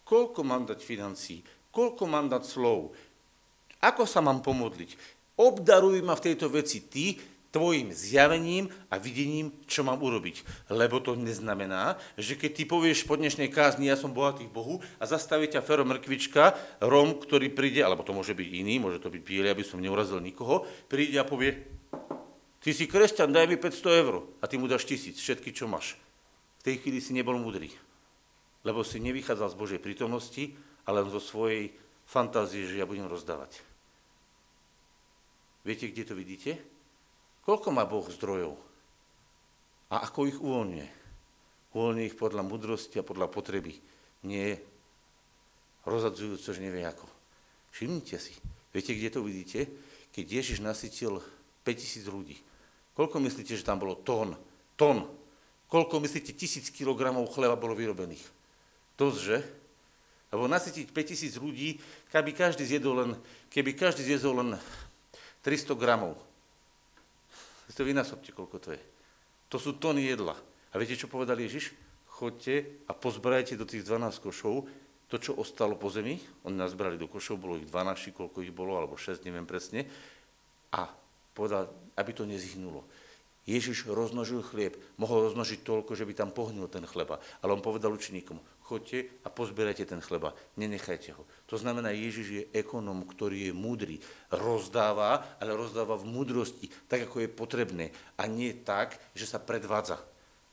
Koľko 0.06 0.40
mám 0.46 0.64
dať 0.64 0.80
financí? 0.80 1.42
Koľko 1.74 2.06
mám 2.06 2.30
dať 2.30 2.42
slov? 2.46 2.94
Ako 3.82 4.06
sa 4.06 4.22
mám 4.22 4.40
pomodliť? 4.40 4.96
Obdaruj 5.34 6.00
ma 6.06 6.14
v 6.14 6.24
tejto 6.30 6.46
veci 6.48 6.86
ty, 6.86 7.18
tvojim 7.54 7.94
zjavením 7.94 8.66
a 8.90 8.98
videním, 8.98 9.54
čo 9.70 9.86
mám 9.86 10.02
urobiť. 10.02 10.42
Lebo 10.74 10.98
to 10.98 11.14
neznamená, 11.14 11.94
že 12.18 12.34
keď 12.34 12.50
ty 12.50 12.62
povieš 12.66 13.06
po 13.06 13.14
dnešnej 13.14 13.46
kázni, 13.46 13.86
ja 13.86 13.94
som 13.94 14.10
bohatý 14.10 14.50
v 14.50 14.54
Bohu 14.58 14.74
a 14.98 15.06
zastaví 15.06 15.46
ťa 15.46 15.62
Fero 15.62 15.86
Mrkvička, 15.86 16.58
Rom, 16.82 17.22
ktorý 17.22 17.54
príde, 17.54 17.86
alebo 17.86 18.02
to 18.02 18.10
môže 18.10 18.34
byť 18.34 18.48
iný, 18.50 18.82
môže 18.82 18.98
to 18.98 19.06
byť 19.06 19.22
biely, 19.22 19.48
aby 19.54 19.62
som 19.62 19.78
neurazil 19.78 20.18
nikoho, 20.18 20.66
príde 20.90 21.14
a 21.14 21.22
povie, 21.22 21.62
ty 22.58 22.74
si 22.74 22.90
kresťan, 22.90 23.30
daj 23.30 23.46
mi 23.46 23.54
500 23.54 24.02
eur 24.02 24.26
a 24.42 24.50
ty 24.50 24.58
mu 24.58 24.66
dáš 24.66 24.82
tisíc, 24.82 25.22
všetky, 25.22 25.54
čo 25.54 25.70
máš. 25.70 25.94
Tej 26.64 26.80
chvíli 26.80 27.04
si 27.04 27.12
nebol 27.12 27.36
múdry, 27.36 27.68
lebo 28.64 28.80
si 28.80 28.96
nevychádzal 28.96 29.52
z 29.52 29.60
Božej 29.60 29.80
prítomnosti, 29.84 30.56
ale 30.88 31.04
zo 31.12 31.20
svojej 31.20 31.76
fantázie, 32.08 32.64
že 32.64 32.80
ja 32.80 32.88
budem 32.88 33.04
rozdávať. 33.04 33.60
Viete, 35.64 35.92
kde 35.92 36.04
to 36.08 36.14
vidíte? 36.16 36.56
Koľko 37.44 37.68
má 37.72 37.84
Boh 37.84 38.04
zdrojov? 38.08 38.56
A 39.92 40.08
ako 40.08 40.28
ich 40.28 40.40
uvoľňuje? 40.40 40.88
Uvoľňuje 41.76 42.06
ich 42.08 42.16
podľa 42.16 42.42
mudrosti 42.44 42.96
a 43.00 43.04
podľa 43.04 43.28
potreby. 43.28 43.76
Nie 44.24 44.56
rozadzujúco, 45.84 46.48
že 46.48 46.64
nevie 46.64 46.84
ako. 46.84 47.04
Všimnite 47.76 48.16
si. 48.16 48.32
Viete, 48.72 48.96
kde 48.96 49.08
to 49.12 49.20
vidíte? 49.20 49.68
Keď 50.16 50.24
Ježiš 50.24 50.58
nasytil 50.64 51.20
5000 51.68 52.08
ľudí. 52.08 52.36
Koľko 52.96 53.20
myslíte, 53.20 53.56
že 53.56 53.66
tam 53.66 53.82
bolo 53.82 54.00
tón? 54.00 54.36
Tón. 54.78 55.23
Koľko 55.68 56.00
myslíte, 56.04 56.36
tisíc 56.36 56.70
kilogramov 56.70 57.30
chleba 57.32 57.58
bolo 57.58 57.74
vyrobených? 57.74 58.22
Dosť, 58.94 59.18
že? 59.18 59.38
Lebo 60.34 60.50
nasytiť 60.50 60.90
5000 60.90 61.38
ľudí, 61.38 61.78
keby 62.10 62.30
každý 62.34 62.66
zjedol 62.66 62.94
len, 63.06 63.10
keby 63.50 63.74
každý 63.74 64.02
zjedol 64.02 64.42
len 64.42 64.50
300 65.46 65.78
gramov. 65.78 66.18
To 67.74 67.82
vynásobte, 67.82 68.30
koľko 68.30 68.56
to 68.62 68.68
je. 68.74 68.82
To 69.50 69.56
sú 69.58 69.78
tony 69.78 70.06
jedla. 70.06 70.38
A 70.70 70.78
viete, 70.78 70.98
čo 70.98 71.10
povedal 71.10 71.38
Ježiš? 71.38 71.74
Chodte 72.06 72.86
a 72.86 72.94
pozbrajte 72.94 73.58
do 73.58 73.66
tých 73.66 73.82
12 73.82 74.22
košov 74.22 74.66
to, 75.10 75.16
čo 75.18 75.38
ostalo 75.38 75.78
po 75.78 75.90
zemi. 75.90 76.18
Oni 76.46 76.58
nás 76.58 76.74
brali 76.74 76.98
do 76.98 77.06
košov, 77.06 77.38
bolo 77.38 77.54
ich 77.54 77.66
12, 77.70 78.14
koľko 78.14 78.42
ich 78.42 78.54
bolo, 78.54 78.78
alebo 78.78 78.98
6, 78.98 79.22
neviem 79.22 79.46
presne. 79.46 79.86
A 80.74 80.90
povedal, 81.34 81.70
aby 81.94 82.10
to 82.10 82.26
nezhnulo. 82.26 82.82
Ježiš 83.44 83.84
roznožil 83.92 84.40
chlieb, 84.40 84.80
mohol 84.96 85.28
roznožiť 85.28 85.60
toľko, 85.60 85.92
že 85.92 86.08
by 86.08 86.12
tam 86.16 86.30
pohnil 86.32 86.64
ten 86.72 86.88
chleba. 86.88 87.20
Ale 87.44 87.52
on 87.52 87.60
povedal 87.60 87.92
učeníkom, 87.92 88.40
chodte 88.64 89.04
a 89.20 89.28
pozbierajte 89.28 89.84
ten 89.84 90.00
chleba, 90.00 90.32
nenechajte 90.56 91.12
ho. 91.12 91.28
To 91.52 91.60
znamená, 91.60 91.92
Ježiš 91.92 92.26
je 92.32 92.42
ekonom, 92.56 93.04
ktorý 93.04 93.48
je 93.48 93.52
múdry, 93.52 94.00
rozdáva, 94.32 95.36
ale 95.36 95.52
rozdáva 95.52 96.00
v 96.00 96.08
múdrosti, 96.08 96.72
tak 96.88 97.04
ako 97.04 97.20
je 97.20 97.28
potrebné 97.28 97.86
a 98.16 98.24
nie 98.24 98.56
tak, 98.64 98.96
že 99.12 99.28
sa 99.28 99.36
predvádza. 99.36 100.00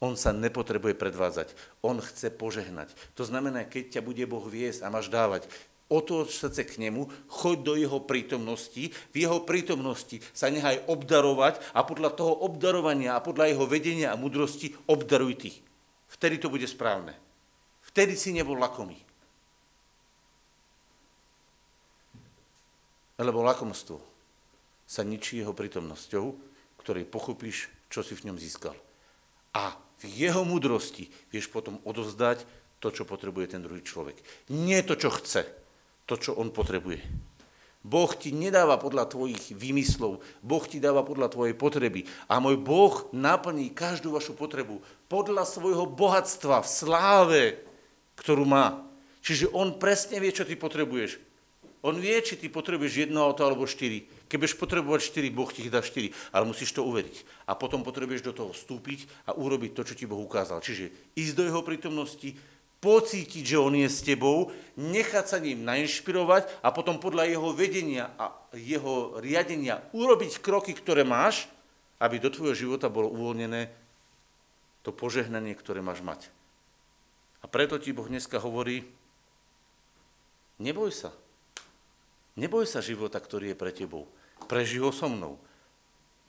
On 0.01 0.17
sa 0.17 0.33
nepotrebuje 0.33 0.97
predvádzať, 0.97 1.53
on 1.85 2.01
chce 2.01 2.33
požehnať. 2.33 2.89
To 3.13 3.21
znamená, 3.21 3.69
keď 3.69 3.97
ťa 3.97 4.01
bude 4.01 4.25
Boh 4.25 4.41
viesť 4.41 4.81
a 4.81 4.89
máš 4.89 5.13
dávať, 5.13 5.45
otoč 5.91 6.39
srdce 6.39 6.63
k 6.63 6.87
nemu, 6.87 7.11
choď 7.27 7.57
do 7.59 7.73
jeho 7.75 7.99
prítomnosti, 7.99 8.95
v 9.11 9.15
jeho 9.15 9.43
prítomnosti 9.43 10.23
sa 10.31 10.47
nechaj 10.47 10.87
obdarovať 10.87 11.59
a 11.75 11.83
podľa 11.83 12.15
toho 12.15 12.33
obdarovania 12.47 13.19
a 13.19 13.23
podľa 13.23 13.51
jeho 13.51 13.65
vedenia 13.67 14.15
a 14.15 14.19
mudrosti 14.19 14.71
obdaruj 14.87 15.33
ty. 15.35 15.51
Vtedy 16.07 16.39
to 16.39 16.47
bude 16.47 16.65
správne. 16.65 17.11
Vtedy 17.91 18.15
si 18.15 18.31
nebol 18.31 18.55
lakomý. 18.55 18.95
Lebo 23.21 23.43
lakomstvo 23.45 24.01
sa 24.87 25.05
ničí 25.05 25.43
jeho 25.43 25.53
prítomnosťou, 25.53 26.25
ktorej 26.81 27.05
pochopíš, 27.05 27.69
čo 27.91 28.01
si 28.01 28.17
v 28.17 28.31
ňom 28.31 28.37
získal. 28.41 28.73
A 29.53 29.77
v 30.01 30.03
jeho 30.09 30.41
múdrosti 30.41 31.05
vieš 31.29 31.53
potom 31.53 31.77
odozdať 31.85 32.43
to, 32.81 32.89
čo 32.89 33.05
potrebuje 33.05 33.53
ten 33.53 33.61
druhý 33.61 33.85
človek. 33.85 34.17
Nie 34.49 34.81
to, 34.81 34.97
čo 34.97 35.13
chce, 35.13 35.60
to, 36.05 36.15
čo 36.17 36.37
on 36.37 36.53
potrebuje. 36.53 37.01
Boh 37.81 38.13
ti 38.13 38.29
nedáva 38.29 38.77
podľa 38.77 39.09
tvojich 39.09 39.57
výmyslov, 39.57 40.21
Boh 40.45 40.63
ti 40.69 40.77
dáva 40.77 41.01
podľa 41.01 41.33
tvojej 41.33 41.57
potreby. 41.57 42.05
A 42.29 42.37
môj 42.37 42.61
Boh 42.61 43.09
naplní 43.09 43.73
každú 43.73 44.13
vašu 44.13 44.37
potrebu 44.37 44.85
podľa 45.09 45.49
svojho 45.49 45.89
bohatstva 45.89 46.61
v 46.61 46.69
sláve, 46.69 47.43
ktorú 48.21 48.45
má. 48.45 48.85
Čiže 49.25 49.49
on 49.49 49.81
presne 49.81 50.21
vie, 50.21 50.29
čo 50.29 50.45
ty 50.45 50.53
potrebuješ. 50.53 51.17
On 51.81 51.97
vie, 51.97 52.13
či 52.21 52.37
ty 52.37 52.45
potrebuješ 52.45 53.09
jedno 53.09 53.25
auto 53.25 53.41
alebo 53.41 53.65
štyri. 53.65 54.05
Keď 54.29 54.37
potrebovať 54.53 55.01
štyri, 55.01 55.33
Boh 55.33 55.49
ti 55.49 55.65
dá 55.65 55.81
štyri, 55.81 56.13
ale 56.29 56.45
musíš 56.45 56.77
to 56.77 56.85
uveriť. 56.85 57.49
A 57.49 57.57
potom 57.57 57.81
potrebuješ 57.81 58.21
do 58.21 58.33
toho 58.37 58.53
vstúpiť 58.53 59.09
a 59.25 59.33
urobiť 59.33 59.73
to, 59.73 59.81
čo 59.89 59.97
ti 59.97 60.05
Boh 60.05 60.21
ukázal. 60.21 60.61
Čiže 60.61 61.17
ísť 61.17 61.33
do 61.33 61.43
jeho 61.49 61.65
prítomnosti, 61.65 62.37
pocítiť, 62.81 63.45
že 63.45 63.57
on 63.61 63.77
je 63.77 63.85
s 63.85 64.01
tebou, 64.01 64.49
nechať 64.73 65.25
sa 65.29 65.37
ním 65.37 65.61
nainšpirovať 65.61 66.65
a 66.65 66.73
potom 66.73 66.97
podľa 66.97 67.29
jeho 67.29 67.49
vedenia 67.53 68.09
a 68.17 68.33
jeho 68.57 69.21
riadenia 69.21 69.85
urobiť 69.93 70.41
kroky, 70.41 70.73
ktoré 70.73 71.05
máš, 71.05 71.45
aby 72.01 72.17
do 72.17 72.33
tvojho 72.33 72.57
života 72.57 72.89
bolo 72.89 73.13
uvoľnené 73.13 73.69
to 74.81 74.89
požehnanie, 74.89 75.53
ktoré 75.53 75.85
máš 75.85 76.01
mať. 76.01 76.33
A 77.41 77.45
preto 77.45 77.77
ti 77.77 77.93
Boh 77.93 78.09
dneska 78.09 78.41
hovorí, 78.41 78.81
neboj 80.57 80.89
sa. 80.89 81.13
Neboj 82.33 82.65
sa 82.65 82.81
života, 82.81 83.21
ktorý 83.21 83.53
je 83.53 83.59
pre 83.61 83.69
tebou. 83.69 84.09
Preži 84.49 84.81
ho 84.81 84.89
so 84.89 85.05
mnou. 85.05 85.37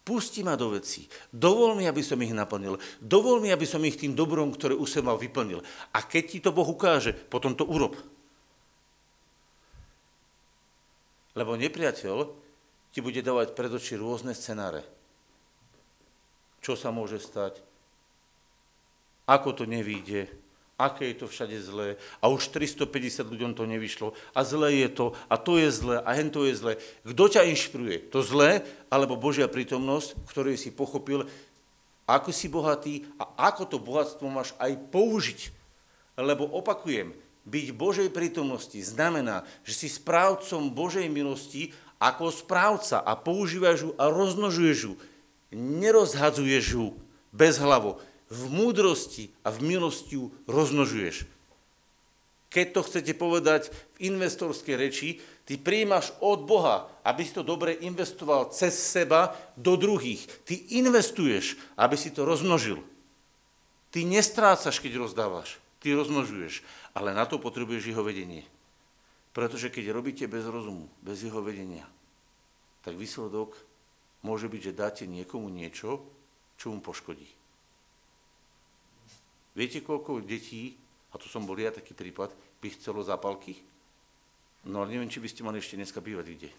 Pusti 0.03 0.43
ma 0.43 0.59
do 0.59 0.75
vecí. 0.75 1.07
Dovol 1.31 1.79
mi, 1.79 1.87
aby 1.87 2.03
som 2.03 2.19
ich 2.19 2.35
naplnil. 2.35 2.75
Dovol 2.99 3.39
mi, 3.39 3.55
aby 3.55 3.63
som 3.63 3.79
ich 3.87 3.95
tým 3.95 4.19
dobrom, 4.19 4.51
ktoré 4.51 4.75
už 4.75 4.99
som 4.99 5.07
mal, 5.07 5.15
vyplnil. 5.15 5.63
A 5.95 6.03
keď 6.03 6.25
ti 6.27 6.39
to 6.43 6.51
Boh 6.51 6.67
ukáže, 6.67 7.15
potom 7.15 7.55
to 7.55 7.63
urob. 7.63 7.95
Lebo 11.39 11.55
nepriateľ 11.55 12.17
ti 12.93 12.99
bude 13.01 13.23
dávať 13.23 13.55
pred 13.55 13.71
oči 13.71 13.95
rôzne 13.95 14.35
scenáre. 14.35 14.83
Čo 16.61 16.75
sa 16.75 16.91
môže 16.91 17.23
stať? 17.23 17.63
Ako 19.31 19.55
to 19.55 19.65
nevíde? 19.71 20.29
Aké 20.81 21.13
je 21.13 21.23
to 21.23 21.27
všade 21.31 21.57
zlé 21.63 22.01
a 22.19 22.29
už 22.29 22.51
350 22.51 23.29
ľuďom 23.29 23.53
to 23.55 23.69
nevyšlo 23.69 24.17
a 24.35 24.41
zlé 24.43 24.83
je 24.87 24.89
to 24.91 25.07
a 25.31 25.37
to 25.39 25.61
je 25.61 25.69
zlé 25.71 25.97
a 26.03 26.11
hen 26.17 26.33
to 26.33 26.49
je 26.49 26.55
zlé. 26.59 26.73
Kto 27.07 27.25
ťa 27.29 27.47
inšpiruje? 27.49 28.11
To 28.11 28.25
zlé 28.25 28.67
alebo 28.91 29.21
Božia 29.21 29.47
prítomnosť, 29.47 30.19
ktorú 30.27 30.57
si 30.59 30.75
pochopil, 30.75 31.29
ako 32.09 32.31
si 32.35 32.51
bohatý 32.51 33.07
a 33.21 33.53
ako 33.53 33.63
to 33.69 33.77
bohatstvo 33.79 34.27
máš 34.27 34.51
aj 34.59 34.75
použiť. 34.91 35.55
Lebo 36.19 36.45
opakujem, 36.45 37.15
byť 37.43 37.67
Božej 37.75 38.09
prítomnosti 38.15 38.77
znamená, 38.83 39.43
že 39.67 39.75
si 39.75 39.89
správcom 39.91 40.71
Božej 40.71 41.11
milosti 41.11 41.75
ako 42.03 42.35
správca 42.35 42.99
a 43.03 43.15
používaš 43.15 43.87
ju 43.87 43.91
a 43.99 44.11
roznožuješ 44.11 44.79
ju. 44.91 44.95
Nerozhadzuješ 45.55 46.67
ju 46.75 46.87
bez 47.31 47.59
hlavo 47.59 48.03
v 48.33 48.43
múdrosti 48.49 49.29
a 49.45 49.53
v 49.53 49.77
milosti 49.77 50.17
ju 50.17 50.33
roznožuješ. 50.49 51.29
Keď 52.53 52.67
to 52.73 52.81
chcete 52.85 53.13
povedať 53.17 53.73
v 53.97 54.13
investorskej 54.13 54.77
reči, 54.77 55.21
ty 55.49 55.57
príjmaš 55.57 56.13
od 56.21 56.45
Boha, 56.45 56.89
aby 57.05 57.25
si 57.25 57.33
to 57.33 57.41
dobre 57.41 57.77
investoval 57.81 58.53
cez 58.53 58.77
seba 58.77 59.33
do 59.57 59.77
druhých. 59.77 60.25
Ty 60.45 60.61
investuješ, 60.81 61.57
aby 61.81 61.97
si 61.97 62.13
to 62.13 62.29
rozmnožil. 62.29 62.85
Ty 63.89 64.05
nestrácaš, 64.05 64.81
keď 64.81 65.01
rozdávaš. 65.01 65.61
Ty 65.81 65.97
rozmnožuješ. 65.97 66.61
Ale 66.93 67.17
na 67.17 67.25
to 67.25 67.41
potrebuješ 67.41 67.89
jeho 67.89 68.05
vedenie. 68.05 68.45
Pretože 69.33 69.73
keď 69.73 69.97
robíte 69.97 70.29
bez 70.29 70.45
rozumu, 70.45 70.93
bez 71.01 71.25
jeho 71.25 71.41
vedenia, 71.41 71.89
tak 72.85 73.01
výsledok 73.01 73.57
môže 74.21 74.53
byť, 74.53 74.61
že 74.61 74.77
dáte 74.77 75.05
niekomu 75.09 75.49
niečo, 75.49 76.05
čo 76.61 76.69
mu 76.69 76.85
poškodí. 76.85 77.42
Viete, 79.53 79.85
koľko 79.85 80.25
detí, 80.25 80.77
a 81.13 81.21
to 81.21 81.29
som 81.29 81.45
bol 81.45 81.57
ja 81.61 81.69
taký 81.69 81.93
prípad, 81.93 82.33
by 82.63 82.69
chcelo 82.73 83.05
zápalky? 83.05 83.61
No 84.65 84.81
ale 84.81 84.97
neviem, 84.97 85.11
či 85.13 85.21
by 85.21 85.29
ste 85.29 85.45
mali 85.45 85.61
ešte 85.61 85.77
dneska 85.77 86.01
bývať 86.01 86.27
kde. 86.33 86.51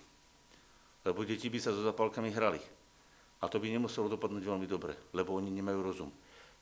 Lebo 1.08 1.26
deti 1.26 1.50
by 1.50 1.60
sa 1.60 1.74
so 1.74 1.82
zapalkami 1.82 2.30
hrali. 2.30 2.62
A 3.44 3.50
to 3.52 3.60
by 3.60 3.68
nemuselo 3.68 4.08
dopadnúť 4.08 4.44
veľmi 4.46 4.68
dobre, 4.70 4.96
lebo 5.12 5.36
oni 5.36 5.52
nemajú 5.52 5.80
rozum. 5.84 6.12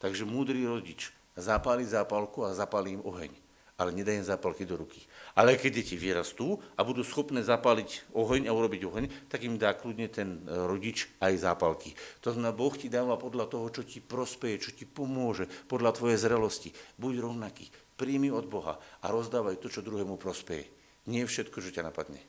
Takže 0.01 0.25
múdry 0.25 0.65
rodič 0.65 1.13
zapáli 1.37 1.85
zápalku 1.85 2.41
a 2.47 2.55
zapáli 2.57 2.97
im 2.97 3.05
oheň 3.05 3.50
ale 3.81 3.97
nedá 3.97 4.13
im 4.13 4.21
zápalky 4.21 4.61
do 4.61 4.77
ruky. 4.77 5.01
Ale 5.33 5.57
keď 5.57 5.81
deti 5.81 5.97
vyrastú 5.97 6.61
a 6.77 6.85
budú 6.85 7.01
schopné 7.01 7.41
zapáliť 7.41 8.13
oheň 8.13 8.45
a 8.45 8.53
urobiť 8.53 8.81
oheň, 8.85 9.05
tak 9.25 9.41
im 9.41 9.57
dá 9.57 9.73
kľudne 9.73 10.05
ten 10.05 10.45
e, 10.45 10.69
rodič 10.69 11.09
aj 11.17 11.41
zápalky. 11.41 11.97
To 12.21 12.29
znamená, 12.29 12.53
Boh 12.53 12.69
ti 12.77 12.93
dáva 12.93 13.17
podľa 13.17 13.49
toho, 13.49 13.65
čo 13.73 13.81
ti 13.81 13.97
prospeje, 13.97 14.69
čo 14.69 14.71
ti 14.77 14.85
pomôže, 14.85 15.49
podľa 15.65 15.97
tvojej 15.97 16.21
zrelosti. 16.21 16.69
Buď 17.01 17.25
rovnaký, 17.25 17.73
príjmi 17.97 18.29
od 18.29 18.45
Boha 18.45 18.77
a 19.01 19.05
rozdávaj 19.09 19.57
to, 19.57 19.73
čo 19.73 19.81
druhému 19.81 20.21
prospeje. 20.21 20.69
Nie 21.09 21.25
všetko, 21.25 21.57
čo 21.57 21.73
ťa 21.73 21.89
napadne. 21.89 22.21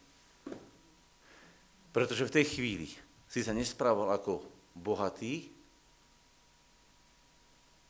Pretože 1.92 2.24
v 2.24 2.34
tej 2.40 2.44
chvíli 2.48 2.88
si 3.28 3.44
sa 3.44 3.52
nesprával 3.52 4.08
ako 4.16 4.40
bohatý, 4.72 5.52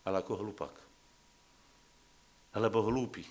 ale 0.02 0.18
ako 0.18 0.42
hlupak. 0.42 0.74
Alebo 2.58 2.82
hlúpy 2.82 3.22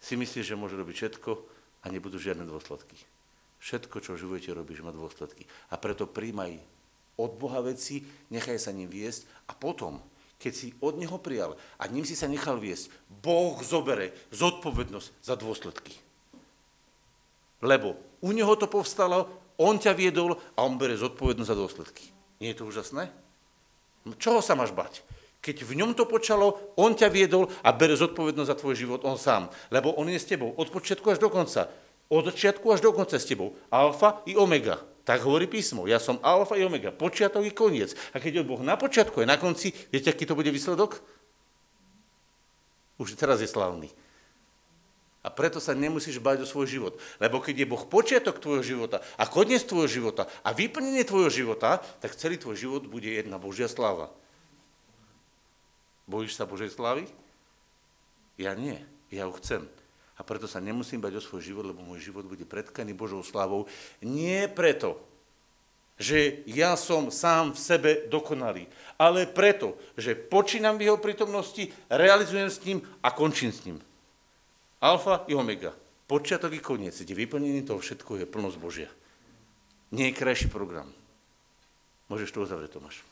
si 0.00 0.16
myslíš, 0.16 0.50
že 0.50 0.58
môže 0.58 0.74
robiť 0.80 0.96
všetko 0.96 1.30
a 1.84 1.86
nebudú 1.92 2.16
žiadne 2.16 2.48
dôsledky. 2.48 2.96
Všetko, 3.60 4.00
čo 4.00 4.16
v 4.16 4.22
živote 4.24 4.56
robíš, 4.56 4.80
má 4.80 4.88
dôsledky. 4.88 5.44
A 5.68 5.76
preto 5.76 6.08
príjmaj 6.08 6.56
od 7.20 7.36
Boha 7.36 7.60
veci, 7.60 8.00
nechaj 8.32 8.56
sa 8.56 8.72
ním 8.72 8.88
viesť 8.88 9.28
a 9.46 9.52
potom, 9.52 10.00
keď 10.40 10.52
si 10.56 10.72
od 10.80 10.96
Neho 10.96 11.20
prijal 11.20 11.60
a 11.76 11.84
ním 11.84 12.08
si 12.08 12.16
sa 12.16 12.24
nechal 12.24 12.56
viesť, 12.56 12.88
Boh 13.20 13.60
zobere 13.60 14.16
zodpovednosť 14.32 15.08
za 15.20 15.36
dôsledky. 15.36 15.92
Lebo 17.60 18.00
u 18.24 18.32
Neho 18.32 18.56
to 18.56 18.64
povstalo, 18.64 19.28
On 19.60 19.76
ťa 19.76 19.92
viedol 19.92 20.40
a 20.56 20.64
On 20.64 20.80
bere 20.80 20.96
zodpovednosť 20.96 21.50
za 21.52 21.56
dôsledky. 21.60 22.08
Nie 22.40 22.56
je 22.56 22.64
to 22.64 22.72
úžasné? 22.72 23.12
Čoho 24.16 24.40
sa 24.40 24.56
máš 24.56 24.72
bať? 24.72 25.04
Keď 25.40 25.64
v 25.64 25.72
ňom 25.80 25.96
to 25.96 26.04
počalo, 26.04 26.76
on 26.76 26.92
ťa 26.92 27.08
viedol 27.08 27.48
a 27.64 27.72
bere 27.72 27.96
zodpovednosť 27.96 28.50
za 28.52 28.56
tvoj 28.60 28.74
život 28.76 29.00
on 29.08 29.16
sám. 29.16 29.48
Lebo 29.72 29.96
on 29.96 30.12
je 30.12 30.20
s 30.20 30.28
tebou 30.28 30.52
od 30.52 30.68
počiatku 30.68 31.08
až 31.08 31.18
do 31.18 31.32
konca. 31.32 31.72
Od 32.12 32.28
začiatku 32.28 32.68
až 32.68 32.84
do 32.84 32.92
konca 32.92 33.16
s 33.16 33.24
tebou. 33.24 33.56
Alfa 33.72 34.20
i 34.28 34.36
omega. 34.36 34.84
Tak 35.08 35.24
hovorí 35.24 35.48
písmo. 35.48 35.88
Ja 35.88 35.96
som 35.96 36.20
alfa 36.20 36.60
i 36.60 36.62
omega. 36.62 36.92
Počiatok 36.92 37.48
i 37.48 37.56
koniec. 37.56 37.96
A 38.12 38.20
keď 38.20 38.44
je 38.44 38.48
Boh 38.52 38.60
na 38.60 38.76
počiatku 38.76 39.24
a 39.24 39.30
na 39.30 39.40
konci, 39.40 39.72
viete, 39.88 40.12
aký 40.12 40.28
to 40.28 40.36
bude 40.36 40.52
výsledok? 40.52 41.00
Už 43.00 43.16
teraz 43.16 43.40
je 43.40 43.48
slavný. 43.48 43.88
A 45.24 45.28
preto 45.32 45.56
sa 45.56 45.72
nemusíš 45.72 46.20
bať 46.20 46.44
o 46.44 46.48
svoj 46.48 46.68
život. 46.68 46.94
Lebo 47.16 47.40
keď 47.40 47.64
je 47.64 47.70
Boh 47.70 47.80
počiatok 47.80 48.44
tvojho 48.44 48.60
života 48.60 49.00
a 49.16 49.24
koniec 49.24 49.64
tvojho 49.64 49.88
života 49.88 50.28
a 50.44 50.52
vyplnenie 50.52 51.08
tvojho 51.08 51.32
života, 51.32 51.80
tak 52.04 52.12
celý 52.12 52.36
tvoj 52.36 52.60
život 52.60 52.82
bude 52.84 53.08
jedna 53.08 53.40
Božia 53.40 53.72
sláva. 53.72 54.12
Bojíš 56.10 56.34
sa 56.34 56.50
Božej 56.50 56.74
slávy? 56.74 57.06
Ja 58.34 58.58
nie, 58.58 58.82
ja 59.14 59.30
ho 59.30 59.32
chcem. 59.38 59.70
A 60.18 60.26
preto 60.26 60.50
sa 60.50 60.58
nemusím 60.58 60.98
bať 60.98 61.16
o 61.16 61.22
svoj 61.22 61.40
život, 61.40 61.64
lebo 61.64 61.86
môj 61.86 62.10
život 62.10 62.26
bude 62.26 62.42
predkaný 62.44 62.92
Božou 62.92 63.22
slávou. 63.22 63.70
Nie 64.02 64.50
preto, 64.50 64.98
že 66.00 66.44
ja 66.50 66.74
som 66.74 67.12
sám 67.12 67.54
v 67.54 67.60
sebe 67.60 67.90
dokonalý, 68.08 68.66
ale 68.96 69.28
preto, 69.28 69.76
že 69.94 70.16
počínam 70.16 70.80
v 70.80 70.90
jeho 70.90 70.98
prítomnosti, 70.98 71.68
realizujem 71.92 72.48
s 72.48 72.58
ním 72.64 72.78
a 73.04 73.12
končím 73.12 73.52
s 73.52 73.64
ním. 73.68 73.78
Alfa 74.80 75.28
i 75.28 75.36
omega. 75.36 75.76
Počiatok 76.08 76.56
i 76.56 76.60
koniec, 76.60 76.96
kde 76.96 77.14
vyplnenie 77.14 77.62
toho 77.62 77.78
všetko 77.78 78.24
je 78.24 78.26
plnosť 78.26 78.58
Božia. 78.58 78.90
Nie 79.94 80.10
je 80.10 80.18
krajší 80.18 80.48
program. 80.50 80.88
Môžeš 82.10 82.32
to 82.34 82.42
uzavrieť, 82.42 82.80
Tomáš. 82.80 83.09